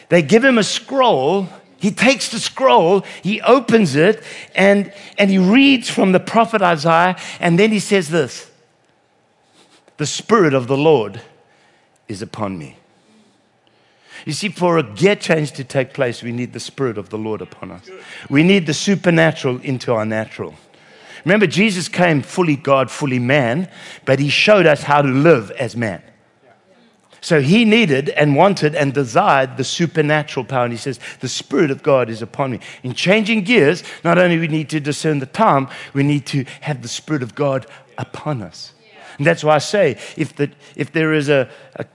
They 0.08 0.22
give 0.22 0.44
him 0.44 0.58
a 0.58 0.64
scroll. 0.64 1.48
He 1.78 1.90
takes 1.90 2.30
the 2.30 2.40
scroll, 2.40 3.04
he 3.22 3.40
opens 3.42 3.96
it, 3.96 4.22
and, 4.54 4.90
and 5.18 5.30
he 5.30 5.36
reads 5.36 5.90
from 5.90 6.12
the 6.12 6.20
prophet 6.20 6.62
Isaiah, 6.62 7.16
and 7.38 7.58
then 7.58 7.70
he 7.70 7.80
says 7.80 8.08
this 8.08 8.50
The 9.98 10.06
Spirit 10.06 10.54
of 10.54 10.68
the 10.68 10.76
Lord 10.76 11.20
is 12.08 12.22
upon 12.22 12.58
me 12.58 12.78
you 14.26 14.32
see, 14.32 14.48
for 14.48 14.76
a 14.76 14.82
gear 14.82 15.14
change 15.14 15.52
to 15.52 15.62
take 15.62 15.94
place, 15.94 16.20
we 16.20 16.32
need 16.32 16.52
the 16.52 16.60
Spirit 16.60 16.98
of 16.98 17.10
the 17.10 17.16
Lord 17.16 17.40
upon 17.40 17.70
us. 17.70 17.88
We 18.28 18.42
need 18.42 18.66
the 18.66 18.74
supernatural 18.74 19.60
into 19.60 19.92
our 19.92 20.04
natural. 20.04 20.54
Remember, 21.26 21.48
Jesus 21.48 21.88
came 21.88 22.22
fully 22.22 22.54
God, 22.54 22.88
fully 22.88 23.18
man, 23.18 23.68
but 24.04 24.20
he 24.20 24.28
showed 24.28 24.64
us 24.64 24.84
how 24.84 25.02
to 25.02 25.08
live 25.08 25.50
as 25.50 25.74
man. 25.74 26.00
So 27.20 27.40
he 27.40 27.64
needed 27.64 28.10
and 28.10 28.36
wanted 28.36 28.76
and 28.76 28.94
desired 28.94 29.56
the 29.56 29.64
supernatural 29.64 30.46
power. 30.46 30.66
And 30.66 30.72
he 30.72 30.78
says, 30.78 31.00
The 31.18 31.28
Spirit 31.28 31.72
of 31.72 31.82
God 31.82 32.08
is 32.10 32.22
upon 32.22 32.52
me. 32.52 32.60
In 32.84 32.94
changing 32.94 33.42
gears, 33.42 33.82
not 34.04 34.18
only 34.18 34.38
we 34.38 34.46
need 34.46 34.70
to 34.70 34.78
discern 34.78 35.18
the 35.18 35.26
time, 35.26 35.66
we 35.92 36.04
need 36.04 36.26
to 36.26 36.44
have 36.60 36.80
the 36.82 36.88
Spirit 36.88 37.24
of 37.24 37.34
God 37.34 37.66
upon 37.98 38.40
us. 38.40 38.72
And 39.18 39.26
that's 39.26 39.42
why 39.42 39.56
I 39.56 39.58
say, 39.58 39.98
if, 40.16 40.36
the, 40.36 40.52
if 40.76 40.92
there 40.92 41.12
is 41.12 41.28
a, 41.28 41.50
a 41.74 41.86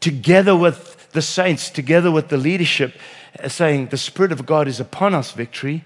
together 0.00 0.54
with 0.54 1.10
the 1.12 1.22
saints 1.22 1.70
together 1.70 2.10
with 2.10 2.28
the 2.28 2.36
leadership 2.36 2.94
uh, 3.42 3.48
saying, 3.48 3.86
The 3.86 3.96
Spirit 3.96 4.32
of 4.32 4.44
God 4.44 4.68
is 4.68 4.80
upon 4.80 5.14
us, 5.14 5.32
victory, 5.32 5.82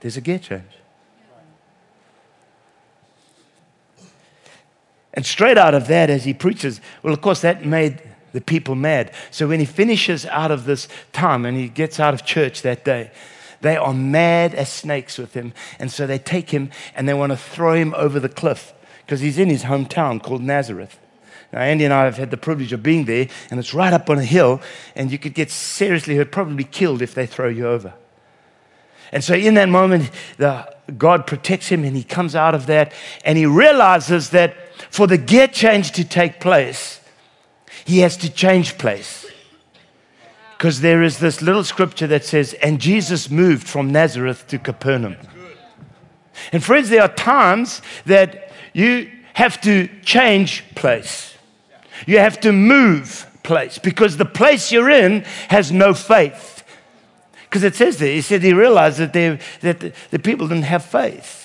there's 0.00 0.16
a 0.16 0.20
gear 0.20 0.40
change. 0.40 0.64
And 5.14 5.24
straight 5.24 5.56
out 5.56 5.74
of 5.74 5.86
that, 5.86 6.10
as 6.10 6.24
he 6.24 6.34
preaches, 6.34 6.80
well, 7.02 7.14
of 7.14 7.20
course, 7.20 7.40
that 7.40 7.64
made 7.64 8.02
the 8.32 8.40
people 8.40 8.74
mad. 8.74 9.12
So 9.30 9.48
when 9.48 9.60
he 9.60 9.66
finishes 9.66 10.26
out 10.26 10.50
of 10.50 10.64
this 10.64 10.88
time 11.12 11.46
and 11.46 11.56
he 11.56 11.68
gets 11.68 12.00
out 12.00 12.14
of 12.14 12.24
church 12.24 12.62
that 12.62 12.84
day, 12.84 13.12
they 13.60 13.76
are 13.76 13.94
mad 13.94 14.54
as 14.54 14.70
snakes 14.70 15.16
with 15.16 15.32
him. 15.34 15.54
And 15.78 15.90
so 15.90 16.06
they 16.06 16.18
take 16.18 16.50
him 16.50 16.70
and 16.94 17.08
they 17.08 17.14
want 17.14 17.30
to 17.30 17.36
throw 17.36 17.74
him 17.74 17.94
over 17.96 18.20
the 18.20 18.28
cliff 18.28 18.74
because 19.06 19.20
he's 19.20 19.38
in 19.38 19.48
his 19.48 19.62
hometown 19.62 20.22
called 20.22 20.42
Nazareth. 20.42 20.98
Now, 21.52 21.60
Andy 21.60 21.84
and 21.84 21.94
I 21.94 22.04
have 22.04 22.16
had 22.16 22.32
the 22.32 22.36
privilege 22.36 22.72
of 22.72 22.82
being 22.82 23.04
there, 23.04 23.28
and 23.48 23.60
it's 23.60 23.72
right 23.72 23.92
up 23.92 24.10
on 24.10 24.18
a 24.18 24.24
hill, 24.24 24.60
and 24.96 25.12
you 25.12 25.18
could 25.18 25.34
get 25.34 25.52
seriously 25.52 26.16
hurt, 26.16 26.32
probably 26.32 26.64
killed 26.64 27.00
if 27.00 27.14
they 27.14 27.26
throw 27.26 27.48
you 27.48 27.68
over. 27.68 27.94
And 29.12 29.22
so, 29.22 29.34
in 29.34 29.54
that 29.54 29.68
moment, 29.68 30.10
the, 30.36 30.74
God 30.98 31.28
protects 31.28 31.68
him, 31.68 31.84
and 31.84 31.96
he 31.96 32.02
comes 32.02 32.34
out 32.34 32.56
of 32.56 32.66
that, 32.66 32.92
and 33.24 33.38
he 33.38 33.46
realizes 33.46 34.30
that 34.30 34.56
for 34.90 35.06
the 35.06 35.18
gear 35.18 35.48
change 35.48 35.92
to 35.92 36.04
take 36.04 36.40
place, 36.40 37.00
he 37.84 37.98
has 38.00 38.16
to 38.18 38.32
change 38.32 38.78
place. 38.78 39.26
Because 40.56 40.80
there 40.80 41.02
is 41.02 41.18
this 41.18 41.42
little 41.42 41.64
scripture 41.64 42.06
that 42.06 42.24
says, 42.24 42.54
And 42.54 42.80
Jesus 42.80 43.30
moved 43.30 43.66
from 43.66 43.92
Nazareth 43.92 44.46
to 44.48 44.58
Capernaum. 44.58 45.16
And 46.52 46.64
friends, 46.64 46.88
there 46.88 47.02
are 47.02 47.14
times 47.14 47.82
that 48.06 48.50
you 48.72 49.10
have 49.34 49.60
to 49.62 49.88
change 50.04 50.64
place. 50.74 51.34
You 52.06 52.18
have 52.18 52.40
to 52.40 52.52
move 52.52 53.26
place 53.42 53.78
because 53.78 54.16
the 54.16 54.24
place 54.24 54.72
you're 54.72 54.90
in 54.90 55.24
has 55.48 55.70
no 55.70 55.94
faith. 55.94 56.64
Because 57.42 57.62
it 57.62 57.74
says 57.74 57.98
there, 57.98 58.12
he 58.12 58.20
said 58.20 58.42
he 58.42 58.52
realized 58.52 58.98
that, 58.98 59.12
that 59.12 59.80
the, 59.80 59.92
the 60.10 60.18
people 60.18 60.48
didn't 60.48 60.64
have 60.64 60.84
faith. 60.84 61.43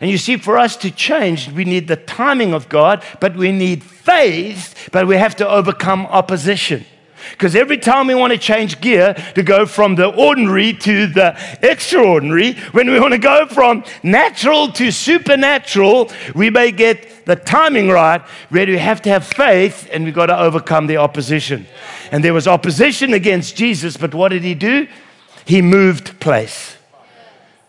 And 0.00 0.10
you 0.10 0.18
see, 0.18 0.36
for 0.36 0.58
us 0.58 0.76
to 0.76 0.90
change, 0.90 1.50
we 1.50 1.64
need 1.64 1.88
the 1.88 1.96
timing 1.96 2.52
of 2.52 2.68
God, 2.68 3.02
but 3.20 3.34
we 3.34 3.50
need 3.50 3.82
faith, 3.82 4.90
but 4.92 5.06
we 5.06 5.16
have 5.16 5.36
to 5.36 5.48
overcome 5.48 6.06
opposition. 6.06 6.84
Because 7.30 7.56
every 7.56 7.78
time 7.78 8.06
we 8.06 8.14
want 8.14 8.32
to 8.32 8.38
change 8.38 8.80
gear 8.80 9.14
to 9.34 9.42
go 9.42 9.66
from 9.66 9.94
the 9.94 10.06
ordinary 10.06 10.72
to 10.74 11.06
the 11.06 11.36
extraordinary, 11.62 12.54
when 12.72 12.90
we 12.90 13.00
want 13.00 13.12
to 13.12 13.18
go 13.18 13.46
from 13.46 13.84
natural 14.02 14.70
to 14.72 14.90
supernatural, 14.90 16.10
we 16.34 16.50
may 16.50 16.70
get 16.72 17.24
the 17.26 17.36
timing 17.36 17.88
right, 17.88 18.20
where 18.50 18.66
we 18.66 18.78
have 18.78 19.02
to 19.02 19.10
have 19.10 19.26
faith 19.26 19.88
and 19.92 20.04
we've 20.04 20.14
got 20.14 20.26
to 20.26 20.38
overcome 20.38 20.86
the 20.86 20.98
opposition. 20.98 21.66
And 22.12 22.22
there 22.22 22.34
was 22.34 22.46
opposition 22.46 23.12
against 23.14 23.56
Jesus, 23.56 23.96
but 23.96 24.14
what 24.14 24.28
did 24.28 24.42
he 24.42 24.54
do? 24.54 24.86
He 25.44 25.62
moved 25.62 26.20
place. 26.20 26.76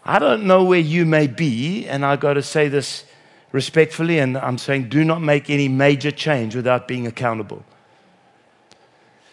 I 0.08 0.20
don't 0.20 0.46
know 0.46 0.64
where 0.64 0.80
you 0.80 1.06
may 1.06 1.28
be, 1.28 1.86
and 1.86 2.06
I've 2.06 2.22
got 2.22 2.34
to 2.34 2.42
say 2.42 2.70
this 2.70 3.04
respectfully, 3.52 4.20
and 4.20 4.38
I'm 4.38 4.58
saying 4.58 4.88
do 4.88 5.04
not 5.04 5.22
make 5.22 5.50
any 5.50 5.68
major 5.68 6.12
change 6.12 6.56
without 6.56 6.88
being 6.88 7.06
accountable. 7.06 7.66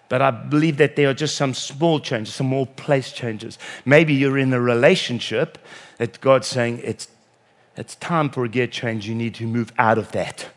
But 0.09 0.21
I 0.21 0.31
believe 0.33 0.77
that 0.79 0.97
there 0.97 1.09
are 1.09 1.15
just 1.15 1.37
some 1.37 1.55
small 1.55 2.01
changes, 2.01 2.35
some 2.35 2.49
more 2.49 2.67
place 2.67 3.13
changes. 3.13 3.59
Maybe 3.85 4.15
you're 4.15 4.37
in 4.37 4.53
a 4.53 4.61
relationship 4.61 5.59
that 5.99 6.21
God's 6.21 6.47
saying 6.47 6.81
it's, 6.85 7.09
it's 7.77 7.95
time 7.97 8.29
for 8.29 8.45
a 8.45 8.49
gear 8.49 8.67
change. 8.67 9.09
You 9.09 9.15
need 9.15 9.35
to 9.37 9.47
move 9.47 9.73
out 9.79 9.97
of 9.97 10.13
that. 10.13 10.49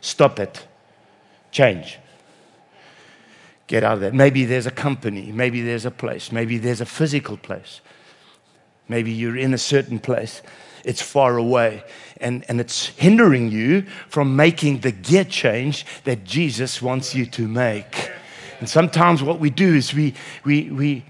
Stop 0.00 0.38
it. 0.38 0.66
Change. 1.50 1.98
Get 3.66 3.84
out 3.84 3.94
of 3.94 4.00
that. 4.00 4.14
Maybe 4.14 4.44
there's 4.44 4.66
a 4.66 4.70
company. 4.70 5.32
Maybe 5.32 5.62
there's 5.62 5.86
a 5.86 5.90
place. 5.90 6.30
Maybe 6.30 6.58
there's 6.58 6.80
a 6.80 6.86
physical 6.86 7.36
place. 7.36 7.80
Maybe 8.90 9.12
you're 9.12 9.38
in 9.38 9.54
a 9.54 9.58
certain 9.58 9.98
place. 9.98 10.42
It's 10.84 11.00
far 11.00 11.38
away 11.38 11.84
and, 12.20 12.44
and 12.48 12.60
it's 12.60 12.86
hindering 12.88 13.50
you 13.50 13.82
from 14.08 14.36
making 14.36 14.80
the 14.80 14.92
gear 14.92 15.24
change 15.24 15.86
that 16.04 16.24
Jesus 16.24 16.80
wants 16.82 17.14
you 17.14 17.26
to 17.26 17.48
make. 17.48 18.10
And 18.60 18.68
sometimes 18.68 19.22
what 19.22 19.40
we 19.40 19.50
do 19.50 19.74
is 19.74 19.94
we, 19.94 20.14
we, 20.44 20.70
we, 20.70 21.04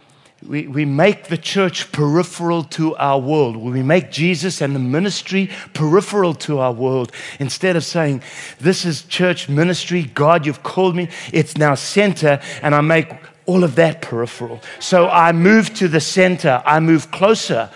we, 0.46 0.68
we 0.68 0.84
make 0.84 1.24
the 1.24 1.36
church 1.36 1.90
peripheral 1.90 2.62
to 2.64 2.94
our 2.96 3.18
world. 3.18 3.56
We 3.56 3.82
make 3.82 4.10
Jesus 4.10 4.60
and 4.60 4.74
the 4.74 4.80
ministry 4.80 5.50
peripheral 5.74 6.34
to 6.34 6.60
our 6.60 6.72
world. 6.72 7.12
Instead 7.40 7.76
of 7.76 7.84
saying, 7.84 8.22
This 8.60 8.84
is 8.84 9.02
church 9.02 9.48
ministry, 9.48 10.04
God, 10.04 10.46
you've 10.46 10.62
called 10.62 10.94
me, 10.94 11.08
it's 11.32 11.58
now 11.58 11.74
center, 11.74 12.40
and 12.62 12.74
I 12.74 12.80
make 12.80 13.12
all 13.50 13.64
of 13.64 13.74
that 13.74 14.00
peripheral. 14.00 14.60
So 14.78 15.08
I 15.08 15.32
move 15.32 15.74
to 15.74 15.88
the 15.88 16.00
center, 16.00 16.62
I 16.64 16.78
move 16.78 17.10
closer. 17.10 17.68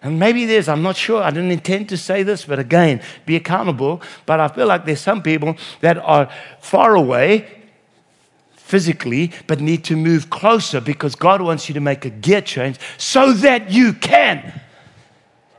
And 0.00 0.20
maybe 0.20 0.44
there's, 0.44 0.68
I'm 0.68 0.82
not 0.82 0.94
sure, 0.94 1.20
I 1.20 1.30
didn't 1.30 1.50
intend 1.50 1.88
to 1.88 1.96
say 1.96 2.22
this, 2.22 2.44
but 2.44 2.60
again, 2.60 3.02
be 3.24 3.34
accountable. 3.34 4.02
But 4.24 4.38
I 4.38 4.46
feel 4.46 4.68
like 4.68 4.84
there's 4.84 5.00
some 5.00 5.24
people 5.24 5.56
that 5.80 5.98
are 5.98 6.30
far 6.60 6.94
away 6.94 7.48
physically, 8.52 9.32
but 9.48 9.60
need 9.60 9.82
to 9.84 9.96
move 9.96 10.30
closer 10.30 10.80
because 10.80 11.16
God 11.16 11.42
wants 11.42 11.68
you 11.68 11.74
to 11.74 11.80
make 11.80 12.04
a 12.04 12.10
gear 12.10 12.40
change 12.40 12.78
so 12.96 13.32
that 13.32 13.72
you 13.72 13.94
can 13.94 14.60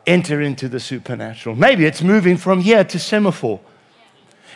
enter 0.05 0.39
into 0.39 0.69
the 0.69 0.79
supernatural. 0.79 1.57
Maybe 1.57 1.83
it's 1.83 2.01
moving 2.01 2.37
from 2.37 2.61
here 2.61 2.85
to 2.85 2.97
Semaphore. 2.97 3.59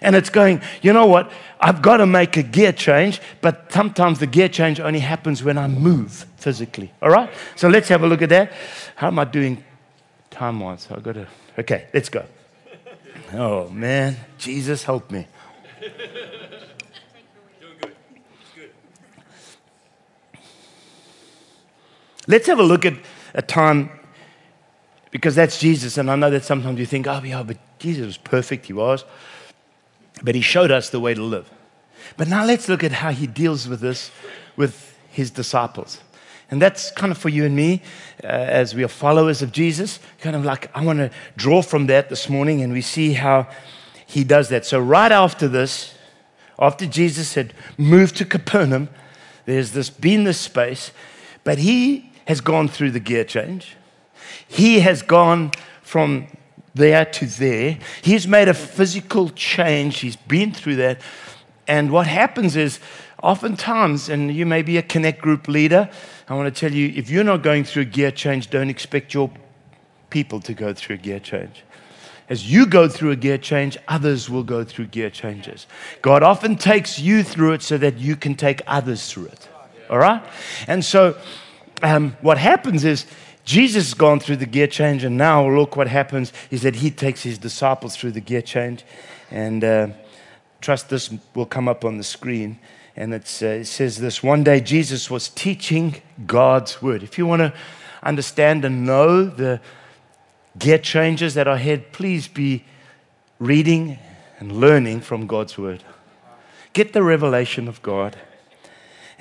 And 0.02 0.16
it's 0.16 0.30
going, 0.30 0.62
you 0.82 0.94
know 0.94 1.06
what? 1.06 1.32
I've 1.60 1.82
got 1.82 1.98
to 1.98 2.08
make 2.08 2.36
a 2.36 2.44
gear 2.44 2.72
change, 2.72 3.22
but 3.40 3.72
sometimes 3.72 4.20
the 4.20 4.26
gear 4.26 4.50
change 4.50 4.80
only 4.80 5.00
happens 5.00 5.44
when 5.44 5.60
I 5.60 5.68
move 5.68 6.26
physically. 6.38 6.92
All 7.02 7.12
right? 7.12 7.30
So 7.56 7.70
let's 7.70 7.88
have 7.90 8.04
a 8.04 8.08
look 8.08 8.24
at 8.24 8.30
that. 8.30 8.52
How 8.96 9.08
am 9.08 9.20
I 9.20 9.26
doing 9.26 9.64
time 10.32 10.60
wise? 10.60 10.88
I've 10.90 11.04
got 11.04 11.14
to, 11.14 11.28
okay, 11.60 11.88
let's 11.94 12.10
go. 12.10 12.26
Oh, 13.34 13.70
man. 13.70 14.18
Jesus, 14.40 14.84
help 14.84 15.12
me. 15.12 15.28
Let's 22.28 22.48
have 22.48 22.60
a 22.60 22.64
look 22.64 22.86
at 22.86 22.94
a 23.34 23.42
time 23.42 23.92
because 25.12 25.36
that's 25.36 25.60
Jesus. 25.60 25.98
And 25.98 26.10
I 26.10 26.16
know 26.16 26.30
that 26.30 26.44
sometimes 26.44 26.80
you 26.80 26.86
think, 26.86 27.06
oh, 27.08 27.22
yeah, 27.24 27.44
but 27.44 27.58
Jesus 27.78 28.06
was 28.06 28.18
perfect. 28.18 28.66
He 28.66 28.74
was. 28.74 29.06
But 30.24 30.36
he 30.36 30.42
showed 30.42 30.72
us 30.72 30.90
the 30.90 31.00
way 31.00 31.14
to 31.14 31.24
live. 31.24 31.50
But 32.18 32.28
now 32.28 32.46
let's 32.46 32.68
look 32.70 32.84
at 32.84 32.92
how 32.92 33.12
he 33.12 33.28
deals 33.28 33.68
with 33.68 33.80
this 33.80 34.12
with 34.56 34.98
his 35.10 35.32
disciples. 35.32 36.02
And 36.50 36.62
that's 36.62 36.92
kind 36.92 37.12
of 37.12 37.18
for 37.18 37.30
you 37.30 37.46
and 37.46 37.56
me 37.56 37.82
uh, 38.24 38.28
as 38.28 38.76
we 38.76 38.84
are 38.84 38.90
followers 38.90 39.42
of 39.42 39.52
Jesus. 39.52 40.00
Kind 40.20 40.36
of 40.36 40.44
like, 40.44 40.70
I 40.76 40.84
want 40.84 41.00
to 41.00 41.10
draw 41.38 41.62
from 41.62 41.88
that 41.88 42.10
this 42.10 42.28
morning 42.28 42.62
and 42.62 42.74
we 42.74 42.82
see 42.82 43.14
how 43.14 43.48
he 44.06 44.24
does 44.24 44.50
that. 44.50 44.66
So, 44.66 44.80
right 44.80 45.12
after 45.12 45.48
this, 45.48 45.96
after 46.60 46.86
Jesus 46.86 47.36
had 47.36 47.54
moved 47.78 48.18
to 48.18 48.26
Capernaum, 48.26 48.90
There's 49.46 49.72
this 49.72 49.90
been 49.90 50.24
this 50.24 50.40
space, 50.40 50.92
but 51.44 51.58
he 51.58 52.12
has 52.26 52.42
gone 52.42 52.68
through 52.68 52.92
the 52.92 53.00
gear 53.00 53.24
change. 53.24 53.76
He 54.48 54.82
has 54.82 55.02
gone 55.02 55.52
from 55.82 56.28
there 56.74 57.06
to 57.06 57.26
there. 57.26 57.78
He's 58.02 58.28
made 58.28 58.48
a 58.48 58.54
physical 58.54 59.30
change. 59.30 60.00
He's 60.00 60.16
been 60.16 60.54
through 60.54 60.78
that. 60.78 61.02
And 61.68 61.92
what 61.92 62.08
happens 62.08 62.56
is, 62.56 62.80
oftentimes, 63.22 64.10
and 64.10 64.34
you 64.34 64.46
may 64.46 64.62
be 64.62 64.78
a 64.78 64.82
connect 64.82 65.22
group 65.22 65.48
leader, 65.48 65.90
I 66.28 66.34
want 66.36 66.54
to 66.54 66.60
tell 66.60 66.76
you 66.76 66.92
if 66.96 67.10
you're 67.10 67.24
not 67.24 67.44
going 67.44 67.64
through 67.64 67.84
a 67.84 67.86
gear 67.86 68.12
change, 68.12 68.50
don't 68.50 68.70
expect 68.70 69.14
your 69.14 69.30
people 70.10 70.40
to 70.42 70.54
go 70.54 70.74
through 70.74 70.96
a 70.96 71.00
gear 71.00 71.20
change. 71.20 71.64
As 72.30 72.50
you 72.50 72.66
go 72.66 72.88
through 72.88 73.12
a 73.12 73.16
gear 73.18 73.38
change, 73.38 73.78
others 73.90 74.30
will 74.30 74.44
go 74.44 74.64
through 74.64 74.88
gear 74.88 75.10
changes. 75.10 75.68
God 76.02 76.24
often 76.24 76.56
takes 76.56 76.98
you 76.98 77.24
through 77.24 77.54
it 77.54 77.62
so 77.62 77.78
that 77.78 77.98
you 77.98 78.16
can 78.16 78.36
take 78.36 78.62
others 78.68 79.12
through 79.12 79.26
it. 79.26 79.50
All 79.90 79.98
right? 79.98 80.24
And 80.68 80.86
so, 80.86 81.18
um, 81.84 82.16
what 82.22 82.38
happens 82.38 82.86
is, 82.86 83.06
Jesus 83.44 83.90
has 83.90 83.94
gone 83.94 84.20
through 84.20 84.38
the 84.38 84.46
gear 84.46 84.68
change, 84.68 85.04
and 85.04 85.18
now 85.18 85.48
look 85.48 85.76
what 85.76 85.88
happens 85.88 86.32
is 86.52 86.62
that 86.62 86.76
he 86.76 86.92
takes 86.92 87.24
his 87.24 87.38
disciples 87.38 87.96
through 87.96 88.12
the 88.12 88.22
gear 88.22 88.42
change. 88.42 88.86
And 89.32 89.64
uh, 89.64 89.88
trust 90.60 90.90
this 90.90 91.14
will 91.34 91.46
come 91.46 91.68
up 91.68 91.84
on 91.84 91.98
the 91.98 92.04
screen. 92.04 92.60
And 92.96 93.14
uh, 93.14 93.18
it 93.18 93.68
says 93.68 93.98
this 93.98 94.22
One 94.22 94.44
day 94.44 94.60
Jesus 94.60 95.10
was 95.10 95.30
teaching 95.30 96.02
God's 96.26 96.82
word. 96.82 97.04
If 97.04 97.18
you 97.18 97.26
want 97.26 97.42
to 97.42 97.54
understand 98.04 98.66
and 98.66 98.86
know 98.86 99.26
the 99.26 99.62
gear 100.58 100.78
changes 100.78 101.34
that 101.34 101.48
are 101.48 101.56
ahead, 101.56 101.92
please 101.94 102.28
be 102.28 102.66
reading 103.40 103.98
and 104.40 104.52
learning 104.52 105.02
from 105.02 105.28
God's 105.28 105.58
word. 105.58 105.84
Get 106.74 106.94
the 106.94 107.04
revelation 107.04 107.68
of 107.68 107.82
God. 107.82 108.18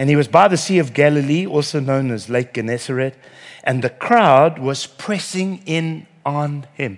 And 0.00 0.08
he 0.08 0.16
was 0.16 0.28
by 0.28 0.48
the 0.48 0.56
Sea 0.56 0.78
of 0.78 0.94
Galilee, 0.94 1.44
also 1.44 1.78
known 1.78 2.10
as 2.10 2.30
Lake 2.30 2.54
Gennesaret 2.54 3.16
and 3.62 3.84
the 3.84 3.90
crowd 3.90 4.58
was 4.58 4.86
pressing 4.86 5.62
in 5.66 6.06
on 6.24 6.66
him. 6.72 6.96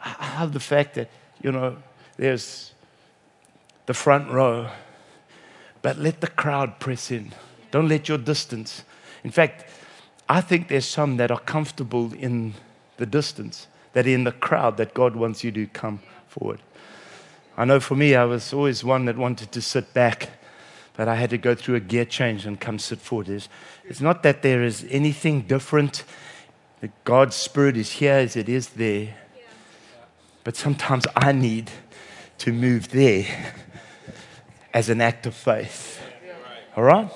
I 0.00 0.40
love 0.40 0.54
the 0.54 0.60
fact 0.60 0.94
that, 0.94 1.10
you 1.42 1.52
know, 1.52 1.76
there's 2.16 2.72
the 3.84 3.92
front 3.92 4.30
row, 4.30 4.70
but 5.82 5.98
let 5.98 6.22
the 6.22 6.26
crowd 6.26 6.80
press 6.80 7.10
in. 7.10 7.32
Don't 7.70 7.88
let 7.88 8.08
your 8.08 8.16
distance. 8.16 8.82
In 9.24 9.30
fact, 9.30 9.68
I 10.26 10.40
think 10.40 10.68
there's 10.68 10.86
some 10.86 11.18
that 11.18 11.30
are 11.30 11.40
comfortable 11.40 12.14
in 12.14 12.54
the 12.96 13.04
distance, 13.04 13.66
that 13.92 14.06
in 14.06 14.24
the 14.24 14.32
crowd, 14.32 14.78
that 14.78 14.94
God 14.94 15.16
wants 15.16 15.44
you 15.44 15.52
to 15.52 15.66
come 15.66 16.00
forward. 16.28 16.60
I 17.58 17.66
know 17.66 17.78
for 17.78 17.94
me, 17.94 18.14
I 18.14 18.24
was 18.24 18.54
always 18.54 18.82
one 18.82 19.04
that 19.04 19.18
wanted 19.18 19.52
to 19.52 19.60
sit 19.60 19.92
back 19.92 20.30
but 20.96 21.08
I 21.08 21.16
had 21.16 21.30
to 21.30 21.38
go 21.38 21.54
through 21.54 21.74
a 21.74 21.80
gear 21.80 22.04
change 22.04 22.46
and 22.46 22.58
come 22.58 22.78
sit 22.78 23.00
forward. 23.00 23.28
It's, 23.28 23.48
it's 23.84 24.00
not 24.00 24.22
that 24.22 24.42
there 24.42 24.62
is 24.62 24.86
anything 24.90 25.42
different. 25.42 26.04
That 26.80 26.92
God's 27.04 27.34
Spirit 27.34 27.76
is 27.76 27.92
here 27.92 28.14
as 28.14 28.36
it 28.36 28.48
is 28.48 28.70
there. 28.70 29.16
But 30.44 30.56
sometimes 30.56 31.06
I 31.16 31.32
need 31.32 31.70
to 32.38 32.52
move 32.52 32.90
there 32.90 33.26
as 34.72 34.88
an 34.88 35.00
act 35.00 35.26
of 35.26 35.34
faith. 35.34 36.00
All 36.76 36.84
right? 36.84 37.10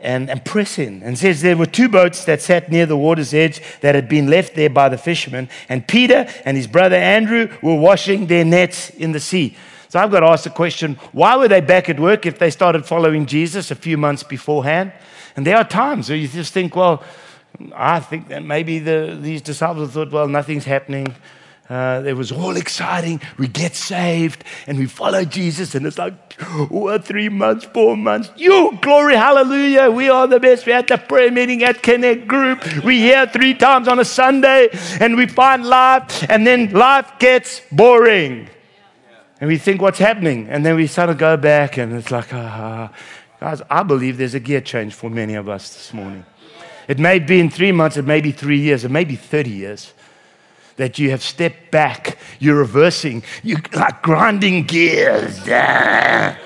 And, 0.00 0.30
and 0.30 0.44
press 0.44 0.78
in. 0.78 1.02
And 1.02 1.18
says 1.18 1.40
there 1.40 1.56
were 1.56 1.66
two 1.66 1.88
boats 1.88 2.24
that 2.26 2.42
sat 2.42 2.70
near 2.70 2.86
the 2.86 2.96
water's 2.96 3.32
edge 3.32 3.62
that 3.80 3.94
had 3.94 4.08
been 4.08 4.28
left 4.28 4.54
there 4.54 4.70
by 4.70 4.88
the 4.88 4.98
fishermen. 4.98 5.48
And 5.68 5.86
Peter 5.86 6.28
and 6.44 6.56
his 6.56 6.66
brother 6.66 6.96
Andrew 6.96 7.48
were 7.62 7.74
washing 7.74 8.26
their 8.26 8.44
nets 8.44 8.90
in 8.90 9.12
the 9.12 9.20
sea. 9.20 9.56
So 9.88 9.98
I've 9.98 10.10
got 10.10 10.20
to 10.20 10.26
ask 10.26 10.44
the 10.44 10.50
question 10.50 10.96
why 11.12 11.36
were 11.36 11.48
they 11.48 11.60
back 11.60 11.88
at 11.88 11.98
work 11.98 12.26
if 12.26 12.38
they 12.38 12.50
started 12.50 12.84
following 12.84 13.26
Jesus 13.26 13.70
a 13.70 13.74
few 13.74 13.96
months 13.96 14.22
beforehand? 14.22 14.92
And 15.34 15.46
there 15.46 15.56
are 15.56 15.64
times 15.64 16.08
where 16.08 16.18
you 16.18 16.28
just 16.28 16.52
think, 16.52 16.76
well, 16.76 17.02
I 17.74 18.00
think 18.00 18.28
that 18.28 18.44
maybe 18.44 18.78
the, 18.78 19.16
these 19.20 19.40
disciples 19.40 19.92
thought, 19.92 20.10
well, 20.10 20.28
nothing's 20.28 20.64
happening. 20.64 21.14
Uh, 21.70 22.02
it 22.06 22.14
was 22.14 22.32
all 22.32 22.56
exciting. 22.56 23.20
We 23.38 23.46
get 23.46 23.74
saved 23.74 24.42
and 24.66 24.78
we 24.78 24.86
follow 24.86 25.24
Jesus, 25.24 25.74
and 25.74 25.86
it's 25.86 25.98
like, 25.98 26.14
oh, 26.40 26.98
three 26.98 27.28
months, 27.28 27.66
four 27.66 27.96
months. 27.96 28.30
You, 28.36 28.78
glory, 28.80 29.16
hallelujah. 29.16 29.90
We 29.90 30.08
are 30.08 30.26
the 30.26 30.40
best. 30.40 30.66
We 30.66 30.72
had 30.72 30.88
the 30.88 30.96
prayer 30.96 31.30
meeting 31.30 31.62
at 31.62 31.82
Connect 31.82 32.26
Group. 32.26 32.84
We 32.84 33.00
hear 33.00 33.26
three 33.26 33.54
times 33.54 33.86
on 33.86 33.98
a 33.98 34.04
Sunday, 34.04 34.70
and 34.98 35.16
we 35.16 35.26
find 35.26 35.66
life, 35.66 36.28
and 36.30 36.46
then 36.46 36.70
life 36.70 37.18
gets 37.18 37.60
boring 37.70 38.48
and 39.40 39.48
we 39.48 39.58
think 39.58 39.80
what's 39.80 39.98
happening. 39.98 40.48
And 40.48 40.64
then 40.64 40.76
we 40.76 40.86
sort 40.86 41.10
of 41.10 41.18
go 41.18 41.36
back 41.36 41.76
and 41.76 41.92
it's 41.92 42.10
like, 42.10 42.32
ah, 42.32 42.92
guys, 43.40 43.62
I 43.70 43.82
believe 43.82 44.18
there's 44.18 44.34
a 44.34 44.40
gear 44.40 44.60
change 44.60 44.94
for 44.94 45.10
many 45.10 45.34
of 45.34 45.48
us 45.48 45.72
this 45.74 45.92
morning. 45.92 46.24
It 46.88 46.98
may 46.98 47.18
be 47.18 47.38
in 47.38 47.50
three 47.50 47.72
months, 47.72 47.96
it 47.96 48.06
may 48.06 48.20
be 48.20 48.32
three 48.32 48.58
years, 48.58 48.84
it 48.84 48.90
may 48.90 49.04
be 49.04 49.16
30 49.16 49.50
years 49.50 49.92
that 50.76 50.98
you 50.98 51.10
have 51.10 51.22
stepped 51.22 51.70
back, 51.70 52.18
you're 52.38 52.56
reversing, 52.56 53.22
you're 53.42 53.60
like 53.74 54.02
grinding 54.02 54.64
gears. 54.64 55.46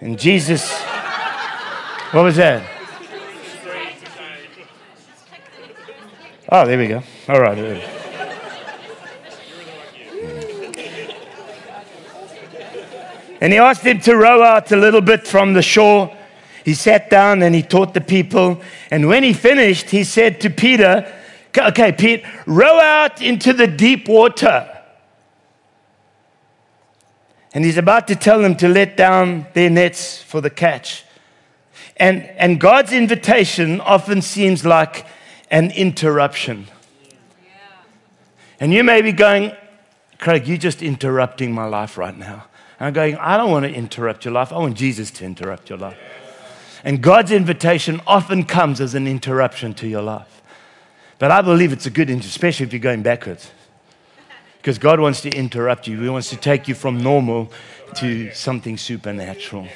And 0.00 0.18
Jesus, 0.18 0.70
what 2.10 2.24
was 2.24 2.36
that? 2.36 2.73
Oh, 6.48 6.66
there 6.66 6.78
we 6.78 6.88
go. 6.88 7.02
All 7.28 7.40
right. 7.40 7.56
And 13.40 13.52
he 13.52 13.58
asked 13.58 13.82
him 13.82 14.00
to 14.00 14.16
row 14.16 14.42
out 14.42 14.72
a 14.72 14.76
little 14.76 15.00
bit 15.00 15.26
from 15.26 15.52
the 15.52 15.62
shore. 15.62 16.14
He 16.64 16.74
sat 16.74 17.10
down 17.10 17.42
and 17.42 17.54
he 17.54 17.62
taught 17.62 17.92
the 17.92 18.00
people. 18.00 18.62
And 18.90 19.08
when 19.08 19.22
he 19.22 19.32
finished, 19.32 19.90
he 19.90 20.04
said 20.04 20.40
to 20.42 20.50
Peter, 20.50 21.12
Okay, 21.56 21.92
Pete, 21.92 22.24
row 22.46 22.80
out 22.80 23.22
into 23.22 23.52
the 23.52 23.66
deep 23.66 24.08
water. 24.08 24.70
And 27.52 27.64
he's 27.64 27.76
about 27.76 28.08
to 28.08 28.16
tell 28.16 28.40
them 28.40 28.56
to 28.56 28.68
let 28.68 28.96
down 28.96 29.46
their 29.54 29.70
nets 29.70 30.20
for 30.22 30.40
the 30.40 30.50
catch. 30.50 31.04
And, 31.96 32.22
and 32.22 32.58
God's 32.58 32.92
invitation 32.92 33.80
often 33.80 34.20
seems 34.22 34.64
like 34.64 35.06
an 35.54 35.70
interruption. 35.70 36.66
And 38.58 38.72
you 38.72 38.82
may 38.82 39.02
be 39.02 39.12
going, 39.12 39.52
Craig, 40.18 40.48
you're 40.48 40.56
just 40.56 40.82
interrupting 40.82 41.52
my 41.52 41.66
life 41.66 41.96
right 41.96 42.16
now. 42.18 42.46
And 42.80 42.88
I'm 42.88 42.92
going, 42.92 43.16
I 43.18 43.36
don't 43.36 43.52
want 43.52 43.64
to 43.64 43.72
interrupt 43.72 44.24
your 44.24 44.34
life. 44.34 44.52
I 44.52 44.58
want 44.58 44.76
Jesus 44.76 45.12
to 45.12 45.24
interrupt 45.24 45.70
your 45.70 45.78
life. 45.78 45.96
And 46.82 47.00
God's 47.00 47.30
invitation 47.30 48.00
often 48.04 48.42
comes 48.44 48.80
as 48.80 48.96
an 48.96 49.06
interruption 49.06 49.74
to 49.74 49.86
your 49.86 50.02
life. 50.02 50.42
But 51.20 51.30
I 51.30 51.40
believe 51.40 51.72
it's 51.72 51.86
a 51.86 51.90
good, 51.90 52.10
especially 52.10 52.66
if 52.66 52.72
you're 52.72 52.80
going 52.80 53.02
backwards. 53.02 53.52
Because 54.56 54.78
God 54.78 54.98
wants 54.98 55.20
to 55.20 55.30
interrupt 55.30 55.86
you, 55.86 56.00
He 56.00 56.08
wants 56.08 56.30
to 56.30 56.36
take 56.36 56.66
you 56.66 56.74
from 56.74 57.00
normal 57.00 57.52
to 57.96 58.32
something 58.32 58.76
supernatural. 58.76 59.68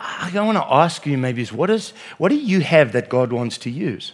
I 0.00 0.30
want 0.40 0.56
to 0.56 0.72
ask 0.72 1.04
you 1.04 1.18
maybe 1.18 1.42
is 1.42 1.52
what, 1.52 1.68
is 1.70 1.92
what 2.16 2.30
do 2.30 2.36
you 2.36 2.60
have 2.60 2.92
that 2.92 3.08
God 3.08 3.32
wants 3.32 3.58
to 3.58 3.70
use? 3.70 4.12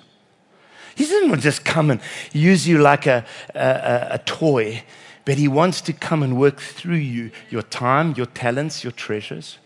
He 0.97 1.05
doesn't 1.05 1.41
just 1.41 1.65
come 1.65 1.91
and 1.91 2.01
use 2.33 2.67
you 2.67 2.79
like 2.79 3.07
a, 3.07 3.25
a, 3.55 4.09
a 4.13 4.19
toy, 4.19 4.83
but 5.25 5.37
He 5.37 5.47
wants 5.47 5.81
to 5.83 5.93
come 5.93 6.23
and 6.23 6.39
work 6.39 6.59
through 6.59 6.97
you 6.97 7.31
your 7.51 7.63
time, 7.63 8.15
your 8.17 8.27
talents, 8.27 8.83
your 8.83 8.93
treasures. 8.93 9.59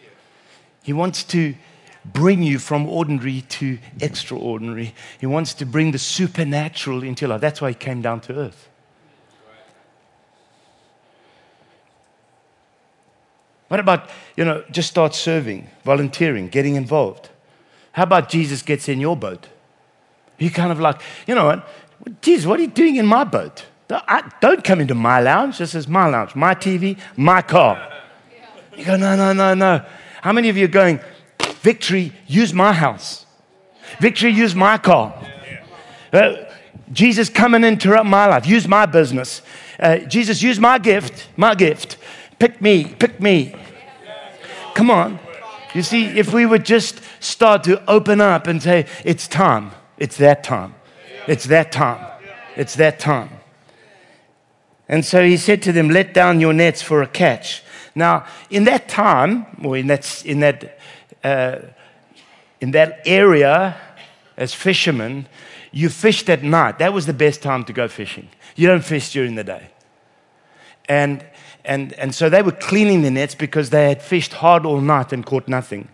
He 0.83 0.93
wants 0.93 1.23
to 1.25 1.55
bring 2.05 2.43
you 2.43 2.59
from 2.59 2.87
ordinary 2.87 3.43
to 3.43 3.79
extraordinary. 4.01 4.95
He 5.19 5.27
wants 5.27 5.55
to 5.55 5.67
bring 5.67 5.93
the 5.93 5.99
supernatural 5.99 7.03
into 7.03 7.23
your 7.23 7.31
life. 7.31 7.41
That's 7.41 7.61
why 7.61 7.69
He 7.69 7.75
came 7.75 8.03
down 8.03 8.21
to 8.23 8.37
earth. 8.37 8.70
What 13.71 13.79
about, 13.79 14.11
you 14.37 14.45
know, 14.45 14.65
just 14.73 14.91
start 14.91 15.15
serving, 15.15 15.69
volunteering, 15.85 16.49
getting 16.49 16.75
involved? 16.75 17.29
How 17.93 18.03
about 18.03 18.29
Jesus 18.29 18.63
gets 18.63 18.89
in 18.89 18.99
your 18.99 19.17
boat? 19.17 19.47
You 20.41 20.51
kind 20.51 20.73
of 20.73 20.81
like, 20.81 21.01
you 21.29 21.37
know 21.37 21.45
what? 21.45 21.69
Jesus, 22.21 22.47
what 22.47 22.59
are 22.59 22.63
you 22.63 22.69
doing 22.69 22.97
in 22.97 23.07
my 23.07 23.23
boat? 23.23 23.67
Don't 24.41 24.65
come 24.65 24.81
into 24.81 24.97
my 24.97 25.21
lounge. 25.21 25.59
This 25.59 25.77
is 25.77 25.87
my 25.87 26.09
lounge, 26.09 26.35
my 26.35 26.53
TV, 26.53 26.99
my 27.17 27.43
car. 27.43 27.93
You 28.77 28.85
go, 28.85 28.97
no, 28.97 29.15
no, 29.15 29.33
no, 29.33 29.55
no. 29.55 29.85
How 30.21 30.33
many 30.33 30.49
of 30.49 30.57
you 30.57 30.65
are 30.65 30.69
going, 30.83 30.99
Victory, 31.61 32.13
use 32.27 32.53
my 32.53 32.73
house? 32.73 33.25
Victory, 34.01 34.33
use 34.33 34.53
my 34.53 34.79
car. 34.79 35.15
Uh, 36.13 36.33
Jesus, 36.91 37.29
come 37.29 37.55
and 37.55 37.65
interrupt 37.65 38.07
my 38.07 38.27
life. 38.27 38.49
Use 38.49 38.67
my 38.67 38.85
business. 38.85 39.43
Uh, 39.79 39.99
Jesus, 39.99 40.43
use 40.43 40.59
my 40.59 40.77
gift, 40.79 41.29
my 41.37 41.55
gift. 41.55 41.99
Pick 42.41 42.61
me, 42.61 42.85
pick 42.85 43.21
me. 43.21 43.55
Come 44.81 44.91
on. 44.91 45.19
You 45.75 45.83
see, 45.83 46.07
if 46.07 46.33
we 46.33 46.47
would 46.47 46.65
just 46.65 47.03
start 47.23 47.65
to 47.65 47.85
open 47.85 48.19
up 48.19 48.47
and 48.47 48.63
say, 48.63 48.87
it's 49.05 49.29
time, 49.29 49.73
it's 49.99 50.17
that 50.17 50.43
time, 50.43 50.75
it's 51.29 51.45
that 51.49 51.71
time. 51.71 52.03
It's 52.57 52.77
that 52.77 52.99
time. 52.99 53.29
And 54.89 55.05
so 55.05 55.23
he 55.23 55.37
said 55.37 55.61
to 55.65 55.73
them, 55.73 55.91
Let 55.91 56.15
down 56.15 56.41
your 56.41 56.55
nets 56.55 56.81
for 56.81 57.03
a 57.03 57.07
catch. 57.07 57.63
Now, 57.95 58.25
in 58.49 58.65
that 58.65 58.89
time, 58.89 59.45
or 59.63 59.77
in 59.77 59.89
that, 59.89 60.25
in 60.25 60.41
that, 60.41 60.79
uh, 61.23 61.57
in 62.63 62.71
that 62.71 63.03
area, 63.05 63.77
as 64.39 64.55
fishermen, 64.55 65.27
you 65.73 65.91
fished 65.91 66.31
at 66.31 66.43
night. 66.43 66.79
That 66.79 66.95
was 66.95 67.05
the 67.05 67.13
best 67.13 67.43
time 67.43 67.65
to 67.65 67.75
go 67.75 67.87
fishing. 67.87 68.31
You 68.57 68.67
don't 68.69 68.85
fish 68.85 69.13
during 69.13 69.35
the 69.35 69.45
day. 69.45 69.69
And, 70.89 71.23
and, 71.65 71.93
and 71.95 72.15
so 72.15 72.29
they 72.29 72.43
were 72.43 72.53
cleaning 72.53 73.03
the 73.03 73.11
nets 73.11 73.35
because 73.35 73.71
they 73.71 73.89
had 73.89 74.03
fished 74.03 74.35
hard 74.35 74.65
all 74.65 74.81
night 74.81 75.13
and 75.13 75.25
caught 75.25 75.49
nothing. 75.49 75.89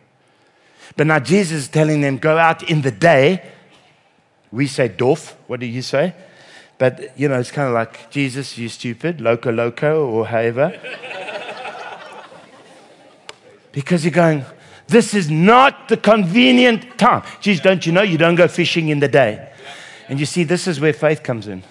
But 0.96 1.06
now 1.06 1.18
Jesus 1.18 1.64
is 1.64 1.68
telling 1.68 2.00
them, 2.00 2.18
go 2.18 2.38
out 2.38 2.68
in 2.68 2.82
the 2.82 2.90
day. 2.90 3.42
We 4.52 4.66
say 4.66 4.88
dorf. 4.88 5.36
What 5.46 5.60
do 5.60 5.66
you 5.66 5.82
say? 5.82 6.14
But, 6.78 7.18
you 7.18 7.28
know, 7.28 7.38
it's 7.38 7.50
kind 7.50 7.68
of 7.68 7.74
like, 7.74 8.10
Jesus, 8.10 8.56
you 8.58 8.68
stupid, 8.68 9.20
loco 9.20 9.50
loco, 9.50 10.06
or 10.06 10.26
however. 10.26 10.78
because 13.72 14.04
you're 14.04 14.12
going, 14.12 14.44
this 14.88 15.14
is 15.14 15.30
not 15.30 15.88
the 15.88 15.96
convenient 15.96 16.98
time. 16.98 17.22
Geez, 17.40 17.60
don't 17.60 17.84
you 17.84 17.92
know 17.92 18.02
you 18.02 18.18
don't 18.18 18.36
go 18.36 18.46
fishing 18.46 18.88
in 18.88 19.00
the 19.00 19.08
day? 19.08 19.52
And 20.08 20.20
you 20.20 20.26
see, 20.26 20.44
this 20.44 20.68
is 20.68 20.78
where 20.80 20.92
faith 20.92 21.22
comes 21.22 21.48
in. 21.48 21.62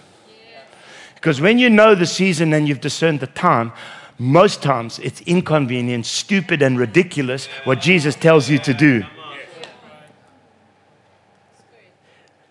Because 1.25 1.41
when 1.41 1.57
you 1.57 1.71
know 1.71 1.95
the 1.95 2.05
season 2.05 2.53
and 2.53 2.67
you've 2.67 2.81
discerned 2.81 3.19
the 3.19 3.25
time, 3.25 3.73
most 4.19 4.61
times 4.61 4.99
it's 4.99 5.21
inconvenient, 5.21 6.05
stupid, 6.05 6.61
and 6.61 6.77
ridiculous 6.77 7.47
what 7.63 7.81
Jesus 7.81 8.13
tells 8.13 8.47
you 8.47 8.59
to 8.59 8.75
do. 8.75 9.03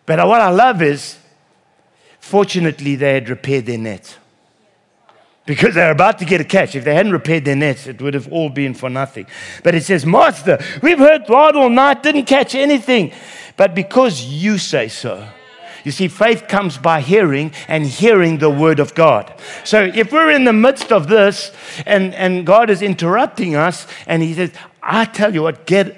But 0.07 0.27
what 0.27 0.41
I 0.41 0.51
love 0.51 0.83
is, 0.83 1.17
fortunately, 2.19 2.97
they 2.97 3.15
had 3.15 3.29
repaired 3.29 3.67
their 3.67 3.79
nets. 3.79 4.17
Because 5.47 5.77
they're 5.77 5.93
about 5.93 6.19
to 6.19 6.25
get 6.25 6.41
a 6.41 6.45
catch. 6.45 6.75
If 6.75 6.83
they 6.83 6.97
hadn't 6.97 7.13
repaired 7.13 7.45
their 7.45 7.55
nets, 7.55 7.87
it 7.87 8.03
would 8.03 8.15
have 8.15 8.33
all 8.33 8.49
been 8.49 8.75
for 8.75 8.91
nothing. 8.91 9.29
But 9.63 9.77
it 9.77 9.85
says, 9.85 10.05
Master, 10.05 10.59
we've 10.83 10.99
heard 10.99 11.27
God 11.29 11.55
all 11.55 11.71
night, 11.71 12.03
didn't 12.03 12.25
catch 12.25 12.57
anything. 12.57 13.13
But 13.57 13.73
because 13.77 14.25
you 14.25 14.59
say 14.59 14.89
so, 14.89 15.29
you 15.85 15.93
see, 15.93 16.09
faith 16.09 16.49
comes 16.49 16.79
by 16.79 17.01
hearing 17.03 17.53
and 17.69 17.87
hearing 17.87 18.39
the 18.39 18.51
word 18.51 18.81
of 18.81 18.95
God. 18.95 19.33
So 19.65 19.85
if 19.85 20.13
we're 20.13 20.31
in 20.31 20.45
the 20.45 20.53
midst 20.53 20.91
of 20.91 21.09
this 21.09 21.53
and, 21.87 22.15
and 22.15 22.47
God 22.47 22.71
is 22.71 22.81
interrupting 22.83 23.55
us 23.55 23.87
and 24.07 24.23
He 24.23 24.35
says, 24.35 24.53
I 24.83 25.05
tell 25.05 25.35
you 25.35 25.43
what, 25.43 25.67
get 25.67 25.97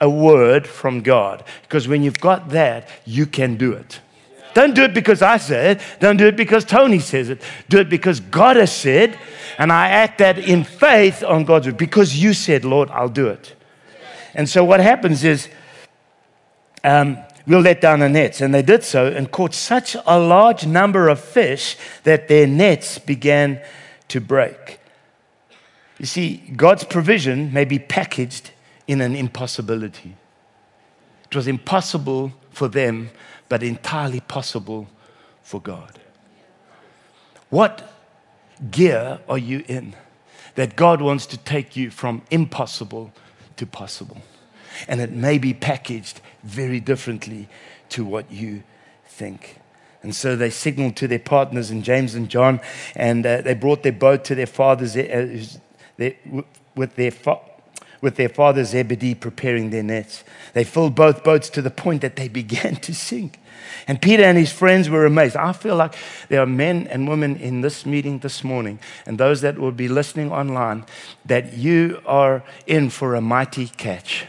a 0.00 0.08
word 0.08 0.66
from 0.66 1.00
God. 1.00 1.44
Because 1.62 1.88
when 1.88 2.02
you've 2.02 2.20
got 2.20 2.50
that, 2.50 2.88
you 3.04 3.26
can 3.26 3.56
do 3.56 3.72
it. 3.72 4.00
Don't 4.54 4.74
do 4.74 4.84
it 4.84 4.94
because 4.94 5.20
I 5.20 5.38
said 5.38 5.78
it. 5.78 5.82
Don't 5.98 6.16
do 6.16 6.28
it 6.28 6.36
because 6.36 6.64
Tony 6.64 7.00
says 7.00 7.28
it. 7.28 7.42
Do 7.68 7.78
it 7.78 7.88
because 7.88 8.20
God 8.20 8.56
has 8.56 8.74
said, 8.74 9.18
and 9.58 9.72
I 9.72 9.88
act 9.88 10.18
that 10.18 10.38
in 10.38 10.62
faith 10.62 11.24
on 11.24 11.44
God's 11.44 11.66
word. 11.66 11.76
Because 11.76 12.16
you 12.16 12.32
said, 12.32 12.64
Lord, 12.64 12.88
I'll 12.90 13.08
do 13.08 13.26
it. 13.26 13.54
And 14.32 14.48
so 14.48 14.64
what 14.64 14.78
happens 14.78 15.24
is, 15.24 15.48
um, 16.84 17.18
we'll 17.46 17.60
let 17.60 17.80
down 17.80 18.00
the 18.00 18.08
nets. 18.08 18.40
And 18.40 18.54
they 18.54 18.62
did 18.62 18.84
so 18.84 19.06
and 19.06 19.30
caught 19.30 19.54
such 19.54 19.96
a 20.06 20.18
large 20.18 20.66
number 20.66 21.08
of 21.08 21.20
fish 21.20 21.76
that 22.04 22.28
their 22.28 22.46
nets 22.46 22.98
began 22.98 23.60
to 24.08 24.20
break. 24.20 24.80
You 25.98 26.06
see, 26.06 26.36
God's 26.56 26.84
provision 26.84 27.52
may 27.52 27.64
be 27.64 27.78
packaged 27.78 28.50
in 28.86 29.00
an 29.00 29.14
impossibility. 29.14 30.16
It 31.30 31.36
was 31.36 31.46
impossible 31.46 32.32
for 32.50 32.68
them, 32.68 33.10
but 33.48 33.62
entirely 33.62 34.20
possible 34.20 34.88
for 35.42 35.60
God. 35.60 35.98
What 37.50 37.90
gear 38.70 39.20
are 39.28 39.38
you 39.38 39.64
in 39.68 39.94
that 40.54 40.76
God 40.76 41.00
wants 41.00 41.26
to 41.26 41.36
take 41.36 41.76
you 41.76 41.90
from 41.90 42.22
impossible 42.30 43.12
to 43.56 43.66
possible? 43.66 44.22
And 44.88 45.00
it 45.00 45.12
may 45.12 45.38
be 45.38 45.54
packaged 45.54 46.20
very 46.42 46.80
differently 46.80 47.48
to 47.90 48.04
what 48.04 48.30
you 48.30 48.62
think. 49.06 49.58
And 50.02 50.14
so 50.14 50.36
they 50.36 50.50
signaled 50.50 50.96
to 50.96 51.08
their 51.08 51.18
partners 51.18 51.70
in 51.70 51.82
James 51.82 52.14
and 52.14 52.28
John, 52.28 52.60
and 52.94 53.24
uh, 53.24 53.40
they 53.40 53.54
brought 53.54 53.82
their 53.82 53.92
boat 53.92 54.24
to 54.26 54.34
their 54.34 54.46
fathers 54.46 54.96
uh, 54.96 55.50
with 56.74 56.94
their 56.96 57.10
fa- 57.10 57.40
with 58.02 58.16
their 58.16 58.28
father 58.28 58.62
Zebedee 58.64 59.14
preparing 59.14 59.70
their 59.70 59.82
nets. 59.82 60.24
They 60.52 60.62
filled 60.62 60.94
both 60.94 61.24
boats 61.24 61.48
to 61.48 61.62
the 61.62 61.70
point 61.70 62.02
that 62.02 62.16
they 62.16 62.28
began 62.42 62.76
to 62.76 62.94
sink. 62.94 63.40
And 63.88 64.00
Peter 64.00 64.22
and 64.22 64.36
his 64.36 64.52
friends 64.52 64.90
were 64.90 65.06
amazed. 65.06 65.36
I 65.36 65.52
feel 65.54 65.76
like 65.76 65.94
there 66.28 66.42
are 66.42 66.46
men 66.46 66.86
and 66.88 67.08
women 67.08 67.36
in 67.36 67.62
this 67.62 67.86
meeting 67.86 68.18
this 68.18 68.44
morning, 68.44 68.78
and 69.06 69.16
those 69.16 69.40
that 69.40 69.58
will 69.58 69.72
be 69.72 69.88
listening 69.88 70.30
online, 70.30 70.84
that 71.24 71.54
you 71.54 72.02
are 72.04 72.44
in 72.66 72.90
for 72.90 73.14
a 73.14 73.22
mighty 73.22 73.68
catch. 73.68 74.26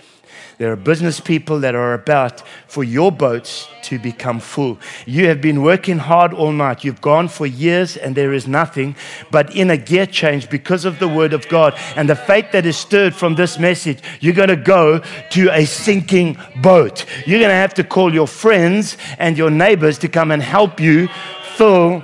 There 0.58 0.72
are 0.72 0.78
business 0.78 1.20
people 1.20 1.60
that 1.60 1.76
are 1.76 1.94
about 1.94 2.42
for 2.68 2.84
your 2.84 3.12
boats 3.12 3.68
to 3.84 4.00
become 4.00 4.40
full. 4.40 4.80
You 5.06 5.28
have 5.28 5.42
been 5.42 5.62
working 5.62 5.98
hard 5.98 6.34
all 6.34 6.52
night. 6.52 6.84
You've 6.84 7.02
gone 7.02 7.28
for 7.28 7.46
years 7.46 7.98
and 7.98 8.16
there 8.16 8.32
is 8.32 8.48
nothing, 8.48 8.96
but 9.32 9.54
in 9.56 9.70
a 9.70 9.78
gear 9.78 10.06
change 10.06 10.50
because 10.50 10.86
of 10.86 11.00
the 11.00 11.08
word 11.08 11.34
of 11.34 11.48
God 11.50 11.74
and 11.96 12.10
the 12.10 12.16
faith 12.16 12.52
that 12.54 12.66
is 12.66 12.78
stirred 12.78 13.14
from 13.14 13.36
this 13.36 13.60
message, 13.60 14.00
you're 14.22 14.34
going 14.34 14.50
to 14.50 14.56
go 14.56 15.00
to 15.32 15.50
a 15.52 15.66
sinking 15.66 16.38
boat. 16.62 17.06
You're 17.26 17.40
going 17.40 17.50
to 17.50 17.56
have 17.56 17.74
to 17.76 17.84
call 17.84 18.14
your 18.14 18.28
friends 18.28 18.98
and 19.20 19.38
your 19.38 19.50
neighbors 19.50 19.98
to 20.00 20.08
come 20.08 20.32
and 20.32 20.42
help 20.42 20.80
you 20.80 21.10
fill 21.58 22.04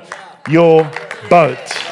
your 0.49 0.89
boat. 1.29 1.90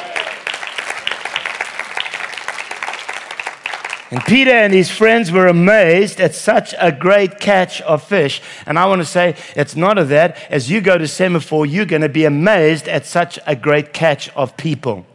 And 4.10 4.24
Peter 4.24 4.50
and 4.50 4.72
his 4.72 4.90
friends 4.90 5.30
were 5.30 5.46
amazed 5.46 6.20
at 6.20 6.34
such 6.34 6.74
a 6.78 6.90
great 6.90 7.38
catch 7.38 7.80
of 7.82 8.02
fish. 8.02 8.42
And 8.66 8.76
I 8.76 8.86
want 8.86 9.00
to 9.00 9.04
say, 9.04 9.36
it's 9.54 9.76
not 9.76 9.98
of 9.98 10.08
that. 10.08 10.36
As 10.50 10.68
you 10.68 10.80
go 10.80 10.98
to 10.98 11.06
Semaphore, 11.06 11.64
you're 11.64 11.86
going 11.86 12.02
to 12.02 12.08
be 12.08 12.24
amazed 12.24 12.88
at 12.88 13.06
such 13.06 13.38
a 13.46 13.54
great 13.54 13.92
catch 13.92 14.28
of 14.30 14.56
people. 14.56 15.06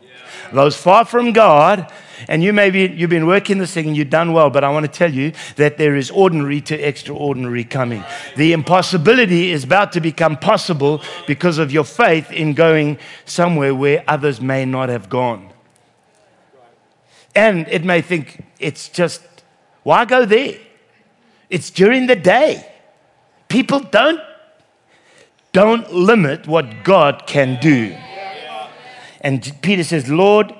Those 0.53 0.77
far 0.77 1.03
from 1.03 1.33
God, 1.33 1.91
and 2.29 2.41
you 2.41 2.53
maybe 2.53 2.87
you've 2.95 3.09
been 3.09 3.27
working 3.27 3.57
this 3.57 3.73
thing 3.73 3.87
and 3.87 3.97
you've 3.97 4.09
done 4.09 4.31
well, 4.31 4.49
but 4.49 4.63
I 4.63 4.69
want 4.69 4.85
to 4.85 4.91
tell 4.91 5.11
you 5.11 5.33
that 5.57 5.77
there 5.77 5.97
is 5.97 6.09
ordinary 6.09 6.61
to 6.61 6.75
extraordinary 6.75 7.65
coming. 7.65 8.03
The 8.37 8.53
impossibility 8.53 9.51
is 9.51 9.65
about 9.65 9.91
to 9.93 9.99
become 9.99 10.37
possible 10.37 11.01
because 11.27 11.57
of 11.57 11.71
your 11.71 11.83
faith 11.83 12.31
in 12.31 12.53
going 12.53 12.97
somewhere 13.25 13.75
where 13.75 14.05
others 14.07 14.39
may 14.39 14.63
not 14.63 14.87
have 14.87 15.09
gone. 15.09 15.51
And 17.35 17.67
it 17.67 17.83
may 17.83 18.01
think 18.01 18.44
it's 18.59 18.89
just, 18.89 19.21
why 19.83 20.05
go 20.05 20.25
there? 20.25 20.57
It's 21.49 21.69
during 21.69 22.07
the 22.07 22.15
day. 22.15 22.71
People 23.47 23.79
don't, 23.79 24.19
don't 25.51 25.93
limit 25.93 26.47
what 26.47 26.83
God 26.83 27.23
can 27.27 27.59
do. 27.61 27.95
And 29.21 29.51
Peter 29.61 29.83
says, 29.83 30.09
Lord, 30.09 30.53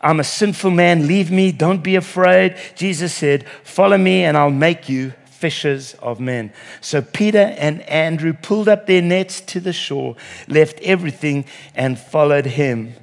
I'm 0.00 0.20
a 0.20 0.24
sinful 0.24 0.70
man. 0.70 1.06
Leave 1.06 1.30
me. 1.30 1.52
Don't 1.52 1.82
be 1.82 1.96
afraid. 1.96 2.56
Jesus 2.74 3.14
said, 3.14 3.48
Follow 3.62 3.96
me, 3.96 4.24
and 4.24 4.36
I'll 4.36 4.50
make 4.50 4.88
you 4.88 5.12
fishers 5.24 5.94
of 5.94 6.20
men. 6.20 6.52
So 6.80 7.02
Peter 7.02 7.54
and 7.58 7.82
Andrew 7.82 8.32
pulled 8.32 8.68
up 8.68 8.86
their 8.86 9.02
nets 9.02 9.40
to 9.42 9.60
the 9.60 9.72
shore, 9.72 10.16
left 10.48 10.80
everything, 10.80 11.44
and 11.74 11.98
followed 11.98 12.46
him. 12.46 12.94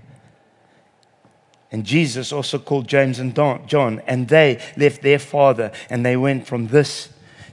And 1.71 1.85
Jesus 1.85 2.31
also 2.31 2.57
called 2.57 2.87
James 2.87 3.19
and 3.19 3.35
John, 3.35 4.01
and 4.07 4.27
they 4.27 4.59
left 4.75 5.03
their 5.03 5.19
father 5.19 5.71
and 5.89 6.03
they 6.03 6.17
went 6.17 6.47
from 6.47 6.67
this 6.67 7.09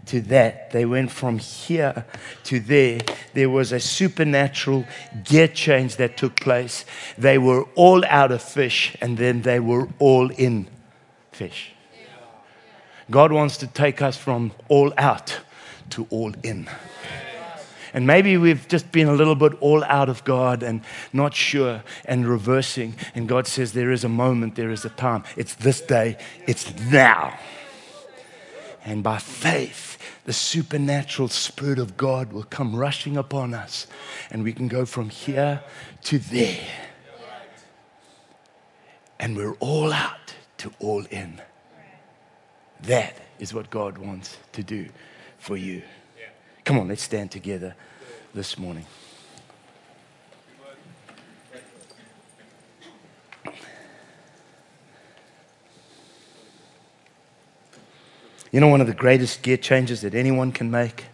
to 0.06 0.20
that. 0.22 0.70
They 0.70 0.86
went 0.86 1.10
from 1.10 1.38
here 1.38 2.06
to 2.44 2.60
there. 2.60 3.00
There 3.34 3.50
was 3.50 3.72
a 3.72 3.80
supernatural 3.80 4.86
gear 5.24 5.48
change 5.48 5.96
that 5.96 6.16
took 6.16 6.36
place. 6.36 6.84
They 7.18 7.38
were 7.38 7.64
all 7.74 8.04
out 8.06 8.32
of 8.32 8.42
fish 8.42 8.96
and 9.00 9.18
then 9.18 9.42
they 9.42 9.60
were 9.60 9.88
all 9.98 10.30
in 10.30 10.68
fish. 11.32 11.72
God 13.10 13.32
wants 13.32 13.58
to 13.58 13.66
take 13.66 14.00
us 14.00 14.16
from 14.16 14.52
all 14.68 14.92
out 14.96 15.38
to 15.90 16.06
all 16.10 16.32
in. 16.42 16.68
And 17.92 18.06
maybe 18.06 18.36
we've 18.36 18.66
just 18.68 18.90
been 18.92 19.08
a 19.08 19.12
little 19.12 19.34
bit 19.34 19.54
all 19.60 19.84
out 19.84 20.08
of 20.08 20.24
God 20.24 20.62
and 20.62 20.82
not 21.12 21.34
sure 21.34 21.82
and 22.04 22.26
reversing. 22.26 22.94
And 23.14 23.28
God 23.28 23.46
says, 23.46 23.72
There 23.72 23.92
is 23.92 24.04
a 24.04 24.08
moment, 24.08 24.54
there 24.54 24.70
is 24.70 24.84
a 24.84 24.90
time. 24.90 25.24
It's 25.36 25.54
this 25.54 25.80
day, 25.80 26.18
it's 26.46 26.78
now. 26.90 27.38
And 28.84 29.02
by 29.02 29.18
faith, 29.18 29.98
the 30.24 30.32
supernatural 30.32 31.28
Spirit 31.28 31.78
of 31.78 31.96
God 31.96 32.32
will 32.32 32.44
come 32.44 32.76
rushing 32.76 33.16
upon 33.16 33.52
us. 33.52 33.86
And 34.30 34.44
we 34.44 34.52
can 34.52 34.68
go 34.68 34.84
from 34.84 35.10
here 35.10 35.62
to 36.04 36.18
there. 36.18 36.68
And 39.18 39.36
we're 39.36 39.54
all 39.54 39.92
out 39.92 40.34
to 40.58 40.72
all 40.78 41.04
in. 41.06 41.40
That 42.82 43.16
is 43.38 43.54
what 43.54 43.70
God 43.70 43.98
wants 43.98 44.36
to 44.52 44.62
do 44.62 44.88
for 45.38 45.56
you. 45.56 45.82
Come 46.66 46.80
on, 46.80 46.88
let's 46.88 47.04
stand 47.04 47.30
together 47.30 47.76
this 48.34 48.58
morning. 48.58 48.84
You 58.50 58.58
know, 58.58 58.66
one 58.66 58.80
of 58.80 58.88
the 58.88 58.94
greatest 58.94 59.42
gear 59.42 59.56
changes 59.56 60.00
that 60.00 60.16
anyone 60.16 60.50
can 60.50 60.68
make 60.68 61.04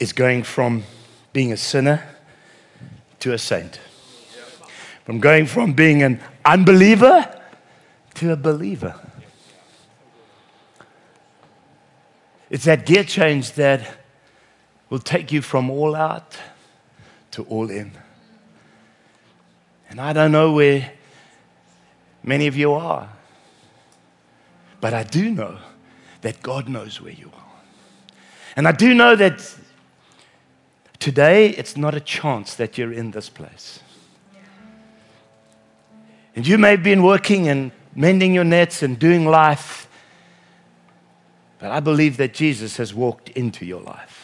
is 0.00 0.12
going 0.12 0.42
from 0.42 0.82
being 1.32 1.52
a 1.52 1.56
sinner 1.56 2.02
to 3.20 3.32
a 3.32 3.38
saint. 3.38 3.78
From 5.04 5.20
going 5.20 5.46
from 5.46 5.74
being 5.74 6.02
an 6.02 6.20
unbeliever 6.44 7.40
to 8.14 8.32
a 8.32 8.36
believer. 8.36 8.98
It's 12.50 12.64
that 12.64 12.84
gear 12.84 13.04
change 13.04 13.52
that 13.52 13.99
will 14.90 14.98
take 14.98 15.32
you 15.32 15.40
from 15.40 15.70
all 15.70 15.94
out 15.94 16.36
to 17.30 17.44
all 17.44 17.70
in. 17.70 17.92
And 19.88 20.00
I 20.00 20.12
don't 20.12 20.32
know 20.32 20.52
where 20.52 20.92
many 22.22 22.46
of 22.46 22.56
you 22.56 22.72
are, 22.72 23.08
but 24.80 24.92
I 24.92 25.04
do 25.04 25.30
know 25.30 25.58
that 26.20 26.42
God 26.42 26.68
knows 26.68 27.00
where 27.00 27.12
you 27.12 27.30
are. 27.32 27.40
And 28.56 28.68
I 28.68 28.72
do 28.72 28.94
know 28.94 29.16
that 29.16 29.56
today 30.98 31.50
it's 31.50 31.76
not 31.76 31.94
a 31.94 32.00
chance 32.00 32.54
that 32.56 32.76
you're 32.76 32.92
in 32.92 33.12
this 33.12 33.28
place. 33.28 33.80
And 36.36 36.46
you 36.46 36.58
may 36.58 36.70
have 36.70 36.82
been 36.82 37.02
working 37.02 37.48
and 37.48 37.72
mending 37.94 38.34
your 38.34 38.44
nets 38.44 38.82
and 38.82 38.98
doing 38.98 39.26
life, 39.26 39.88
but 41.58 41.70
I 41.70 41.80
believe 41.80 42.16
that 42.18 42.34
Jesus 42.34 42.76
has 42.76 42.94
walked 42.94 43.28
into 43.30 43.66
your 43.66 43.80
life. 43.80 44.19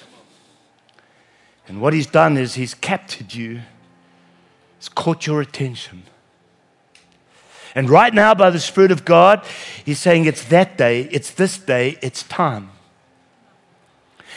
And 1.68 1.80
what 1.80 1.92
he's 1.92 2.06
done 2.06 2.36
is 2.36 2.54
he's 2.54 2.74
captured 2.74 3.34
you, 3.34 3.62
he's 4.78 4.88
caught 4.88 5.26
your 5.26 5.40
attention. 5.40 6.04
And 7.74 7.90
right 7.90 8.14
now, 8.14 8.34
by 8.34 8.48
the 8.48 8.58
Spirit 8.58 8.90
of 8.90 9.04
God, 9.04 9.44
he's 9.84 9.98
saying 9.98 10.24
it's 10.24 10.44
that 10.46 10.78
day, 10.78 11.02
it's 11.12 11.30
this 11.32 11.58
day, 11.58 11.98
it's 12.00 12.22
time. 12.22 12.70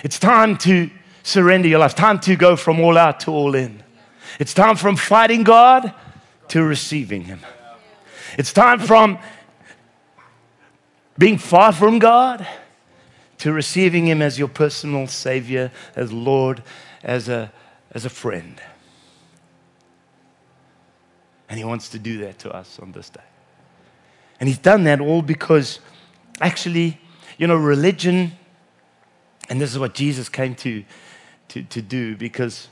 It's 0.04 0.20
time 0.20 0.58
to 0.58 0.90
surrender 1.24 1.68
your 1.68 1.80
life, 1.80 1.96
time 1.96 2.20
to 2.22 2.36
go 2.36 2.56
from 2.56 2.80
all 2.80 2.98
out 2.98 3.22
to 3.22 3.32
all 3.32 3.56
in. 3.56 3.84
It's 4.40 4.54
time 4.54 4.76
from 4.76 4.96
fighting 4.96 5.44
God 5.44 5.94
to 6.50 6.64
receiving 6.64 7.24
Him. 7.24 7.40
It's 8.38 8.54
time 8.54 8.80
from 8.80 9.20
being 11.18 11.38
far 11.38 11.72
from 11.72 12.00
God 12.00 12.46
to 13.40 13.52
receiving 13.52 14.08
Him 14.08 14.22
as 14.22 14.38
your 14.38 14.48
personal 14.48 15.08
Savior, 15.08 15.72
as 15.96 16.12
Lord, 16.12 16.62
as 17.04 17.30
a, 17.30 17.52
as 17.92 18.06
a 18.06 18.10
friend. 18.10 18.62
And 21.48 21.58
He 21.58 21.64
wants 21.64 21.90
to 21.90 22.00
do 22.00 22.20
that 22.20 22.40
to 22.40 22.52
us 22.52 22.80
on 22.80 22.92
this 22.92 23.10
day. 23.10 23.22
And 24.40 24.48
He's 24.48 24.58
done 24.58 24.84
that 24.84 25.02
all 25.02 25.22
because 25.22 25.80
actually, 26.42 27.00
you 27.38 27.48
know, 27.48 27.56
religion, 27.56 28.34
and 29.50 29.60
this 29.60 29.72
is 29.72 29.80
what 29.80 29.94
Jesus 29.94 30.30
came 30.30 30.56
to, 30.56 30.84
to, 31.50 31.64
to 31.64 31.82
do, 31.82 32.16
because, 32.16 32.68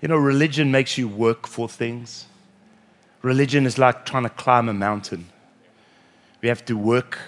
you 0.00 0.08
know, 0.08 0.16
religion 0.16 0.70
makes 0.70 0.96
you 0.96 1.08
work 1.08 1.46
for 1.46 1.68
things. 1.68 2.26
Religion 3.22 3.66
is 3.66 3.78
like 3.78 4.04
trying 4.04 4.24
to 4.24 4.30
climb 4.30 4.68
a 4.68 4.74
mountain. 4.74 5.26
We 6.42 6.48
have 6.48 6.64
to 6.66 6.74
work. 6.76 7.18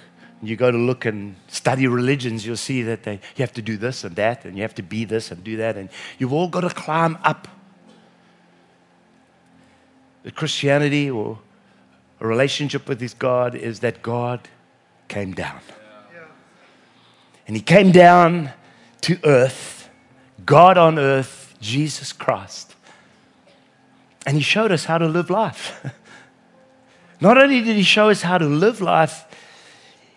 You 0.42 0.56
go 0.56 0.70
to 0.70 0.76
look 0.76 1.06
and 1.06 1.36
study 1.48 1.86
religions, 1.86 2.46
you'll 2.46 2.56
see 2.56 2.82
that 2.82 3.04
they, 3.04 3.14
you 3.14 3.42
have 3.42 3.52
to 3.54 3.62
do 3.62 3.76
this 3.76 4.04
and 4.04 4.14
that, 4.16 4.44
and 4.44 4.56
you 4.56 4.62
have 4.62 4.74
to 4.74 4.82
be 4.82 5.04
this 5.04 5.30
and 5.30 5.42
do 5.42 5.56
that, 5.56 5.76
and 5.76 5.88
you've 6.18 6.32
all 6.32 6.48
got 6.48 6.60
to 6.60 6.70
climb 6.70 7.18
up. 7.24 7.48
The 10.22 10.30
Christianity 10.30 11.10
or 11.10 11.38
a 12.20 12.26
relationship 12.26 12.88
with 12.88 12.98
this 12.98 13.14
God 13.14 13.54
is 13.54 13.80
that 13.80 14.02
God 14.02 14.48
came 15.08 15.32
down. 15.32 15.60
And 17.46 17.56
He 17.56 17.62
came 17.62 17.92
down 17.92 18.50
to 19.02 19.18
earth, 19.24 19.88
God 20.44 20.76
on 20.76 20.98
earth, 20.98 21.54
Jesus 21.60 22.12
Christ. 22.12 22.74
And 24.26 24.36
he 24.36 24.42
showed 24.42 24.72
us 24.72 24.84
how 24.84 24.98
to 24.98 25.06
live 25.06 25.30
life. 25.30 25.80
Not 27.20 27.38
only 27.38 27.62
did 27.62 27.76
he 27.76 27.82
show 27.82 28.10
us 28.10 28.22
how 28.22 28.38
to 28.38 28.46
live 28.46 28.80
life, 28.80 29.24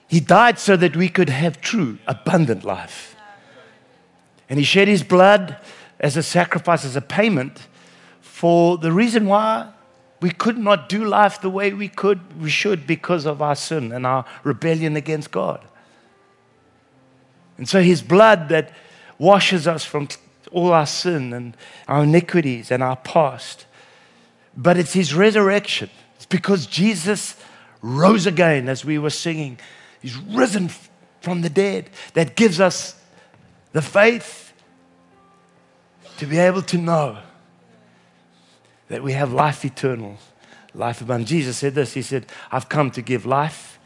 he 0.09 0.19
died 0.19 0.59
so 0.59 0.75
that 0.75 0.97
we 0.97 1.07
could 1.07 1.29
have 1.29 1.61
true, 1.61 1.99
abundant 2.05 2.65
life. 2.65 3.15
And 4.49 4.59
he 4.59 4.65
shed 4.65 4.89
his 4.89 5.03
blood 5.03 5.55
as 5.99 6.17
a 6.17 6.23
sacrifice, 6.23 6.83
as 6.83 6.97
a 6.97 7.01
payment 7.01 7.67
for 8.19 8.77
the 8.77 8.91
reason 8.91 9.25
why 9.25 9.71
we 10.21 10.31
could 10.31 10.57
not 10.57 10.89
do 10.89 11.05
life 11.05 11.39
the 11.39 11.49
way 11.49 11.71
we 11.71 11.87
could, 11.87 12.41
we 12.41 12.49
should 12.49 12.85
because 12.85 13.25
of 13.25 13.41
our 13.41 13.55
sin 13.55 13.91
and 13.93 14.05
our 14.05 14.25
rebellion 14.43 14.97
against 14.97 15.31
God. 15.31 15.63
And 17.57 17.69
so 17.69 17.81
his 17.81 18.01
blood 18.01 18.49
that 18.49 18.73
washes 19.17 19.67
us 19.67 19.85
from 19.85 20.09
all 20.51 20.73
our 20.73 20.85
sin 20.85 21.31
and 21.31 21.55
our 21.87 22.03
iniquities 22.03 22.71
and 22.71 22.83
our 22.83 22.97
past 22.97 23.65
but 24.59 24.77
it's 24.77 24.91
his 24.91 25.13
resurrection. 25.13 25.89
It's 26.17 26.25
because 26.25 26.67
Jesus 26.67 27.35
rose 27.81 28.25
again, 28.25 28.67
as 28.67 28.83
we 28.83 28.99
were 28.99 29.09
singing. 29.09 29.57
He's 30.01 30.17
risen 30.17 30.69
from 31.21 31.41
the 31.41 31.49
dead 31.49 31.89
that 32.13 32.35
gives 32.35 32.59
us 32.59 32.95
the 33.71 33.81
faith 33.81 34.53
to 36.17 36.25
be 36.25 36.37
able 36.37 36.61
to 36.63 36.77
know 36.77 37.17
that 38.87 39.03
we 39.03 39.13
have 39.13 39.31
life 39.31 39.63
eternal, 39.63 40.17
life 40.73 41.01
abundant. 41.01 41.29
Jesus 41.29 41.57
said 41.57 41.75
this 41.75 41.93
He 41.93 42.01
said, 42.01 42.25
I've 42.51 42.69
come 42.69 42.91
to 42.91 43.01
give 43.01 43.25
life 43.25 43.79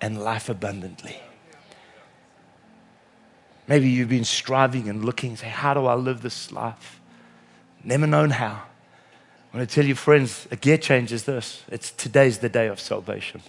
and 0.00 0.22
life 0.22 0.48
abundantly. 0.48 1.20
Maybe 3.68 3.88
you've 3.88 4.08
been 4.08 4.24
striving 4.24 4.88
and 4.88 5.04
looking, 5.04 5.36
say, 5.36 5.48
How 5.48 5.74
do 5.74 5.86
I 5.86 5.94
live 5.94 6.22
this 6.22 6.50
life? 6.50 7.00
Never 7.84 8.06
known 8.06 8.30
how. 8.30 8.62
I 9.52 9.56
want 9.56 9.68
to 9.68 9.74
tell 9.74 9.84
you, 9.84 9.94
friends, 9.94 10.46
a 10.50 10.56
gear 10.56 10.78
change 10.78 11.12
is 11.12 11.24
this 11.24 11.62
it's 11.68 11.90
today's 11.92 12.38
the 12.38 12.48
day 12.48 12.66
of 12.66 12.80
salvation. 12.80 13.42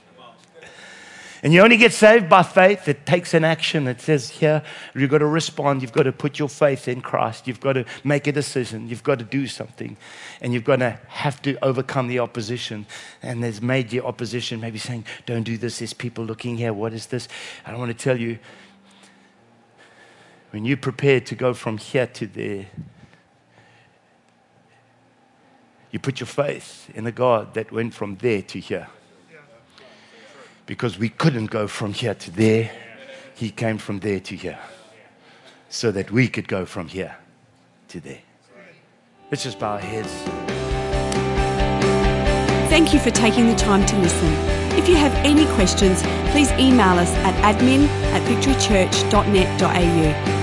And 1.44 1.54
you 1.54 1.62
only 1.62 1.78
get 1.78 1.92
saved 1.92 2.30
by 2.30 2.44
faith. 2.44 2.88
It 2.88 3.06
takes 3.06 3.34
an 3.34 3.44
action. 3.44 3.88
It 3.88 4.00
says 4.00 4.30
here, 4.30 4.62
you've 4.94 5.10
got 5.10 5.20
to 5.20 5.26
respond. 5.26 5.82
You've 5.82 5.92
got 5.92 6.04
to 6.04 6.12
put 6.12 6.38
your 6.38 6.50
faith 6.50 6.88
in 6.88 7.02
Christ. 7.02 7.48
You've 7.48 7.60
got 7.60 7.74
to 7.74 7.86
make 8.04 8.28
a 8.28 8.32
decision. 8.32 8.88
You've 8.88 9.04
got 9.04 9.20
to 9.20 9.26
do 9.26 9.48
something. 9.48 9.98
And 10.40 10.54
you've 10.54 10.64
got 10.64 10.78
to 10.78 11.00
have 11.08 11.42
to 11.42 11.58
overcome 11.64 12.08
the 12.08 12.20
opposition. 12.20 12.86
And 13.24 13.44
there's 13.44 13.62
major 13.62 14.06
opposition, 14.06 14.60
maybe 14.60 14.78
saying, 14.78 15.06
don't 15.26 15.44
do 15.44 15.58
this. 15.58 15.80
There's 15.80 15.94
people 15.94 16.24
looking 16.26 16.58
here. 16.58 16.74
What 16.74 16.94
is 16.94 17.08
this? 17.08 17.28
I 17.66 17.72
don't 17.72 17.80
want 17.80 17.98
to 17.98 18.04
tell 18.04 18.20
you, 18.20 18.38
when 20.52 20.66
you're 20.66 20.78
prepared 20.78 21.26
to 21.28 21.36
go 21.36 21.54
from 21.54 21.78
here 21.78 22.08
to 22.08 22.28
there, 22.28 22.68
You 25.92 26.00
put 26.00 26.20
your 26.20 26.28
faith 26.28 26.90
in 26.96 27.06
a 27.06 27.12
God 27.12 27.54
that 27.54 27.72
went 27.72 27.94
from 27.94 28.16
there 28.18 28.42
to 28.44 28.60
here. 28.60 28.88
Because 30.72 30.98
we 30.98 31.10
couldn't 31.10 31.48
go 31.48 31.68
from 31.68 31.92
here 31.92 32.14
to 32.14 32.32
there, 32.32 32.72
He 33.36 33.52
came 33.52 33.78
from 33.78 34.00
there 34.00 34.22
to 34.22 34.36
here. 34.38 34.58
So 35.68 35.92
that 35.92 36.12
we 36.12 36.30
could 36.30 36.48
go 36.48 36.66
from 36.66 36.88
here 36.88 37.18
to 37.90 38.00
there. 38.00 38.22
Let's 39.30 39.44
just 39.44 39.60
bow 39.60 39.74
our 39.74 39.80
heads. 39.80 40.10
Thank 42.70 42.94
you 42.94 43.02
for 43.02 43.12
taking 43.12 43.48
the 43.48 43.56
time 43.56 43.86
to 43.86 43.98
listen. 43.98 44.32
If 44.80 44.88
you 44.88 44.96
have 44.96 45.14
any 45.26 45.46
questions, 45.56 46.04
please 46.32 46.50
email 46.54 46.98
us 46.98 47.12
at 47.16 47.36
admin 47.44 47.90
at 48.14 48.22
victorychurch.net.au 48.30 50.41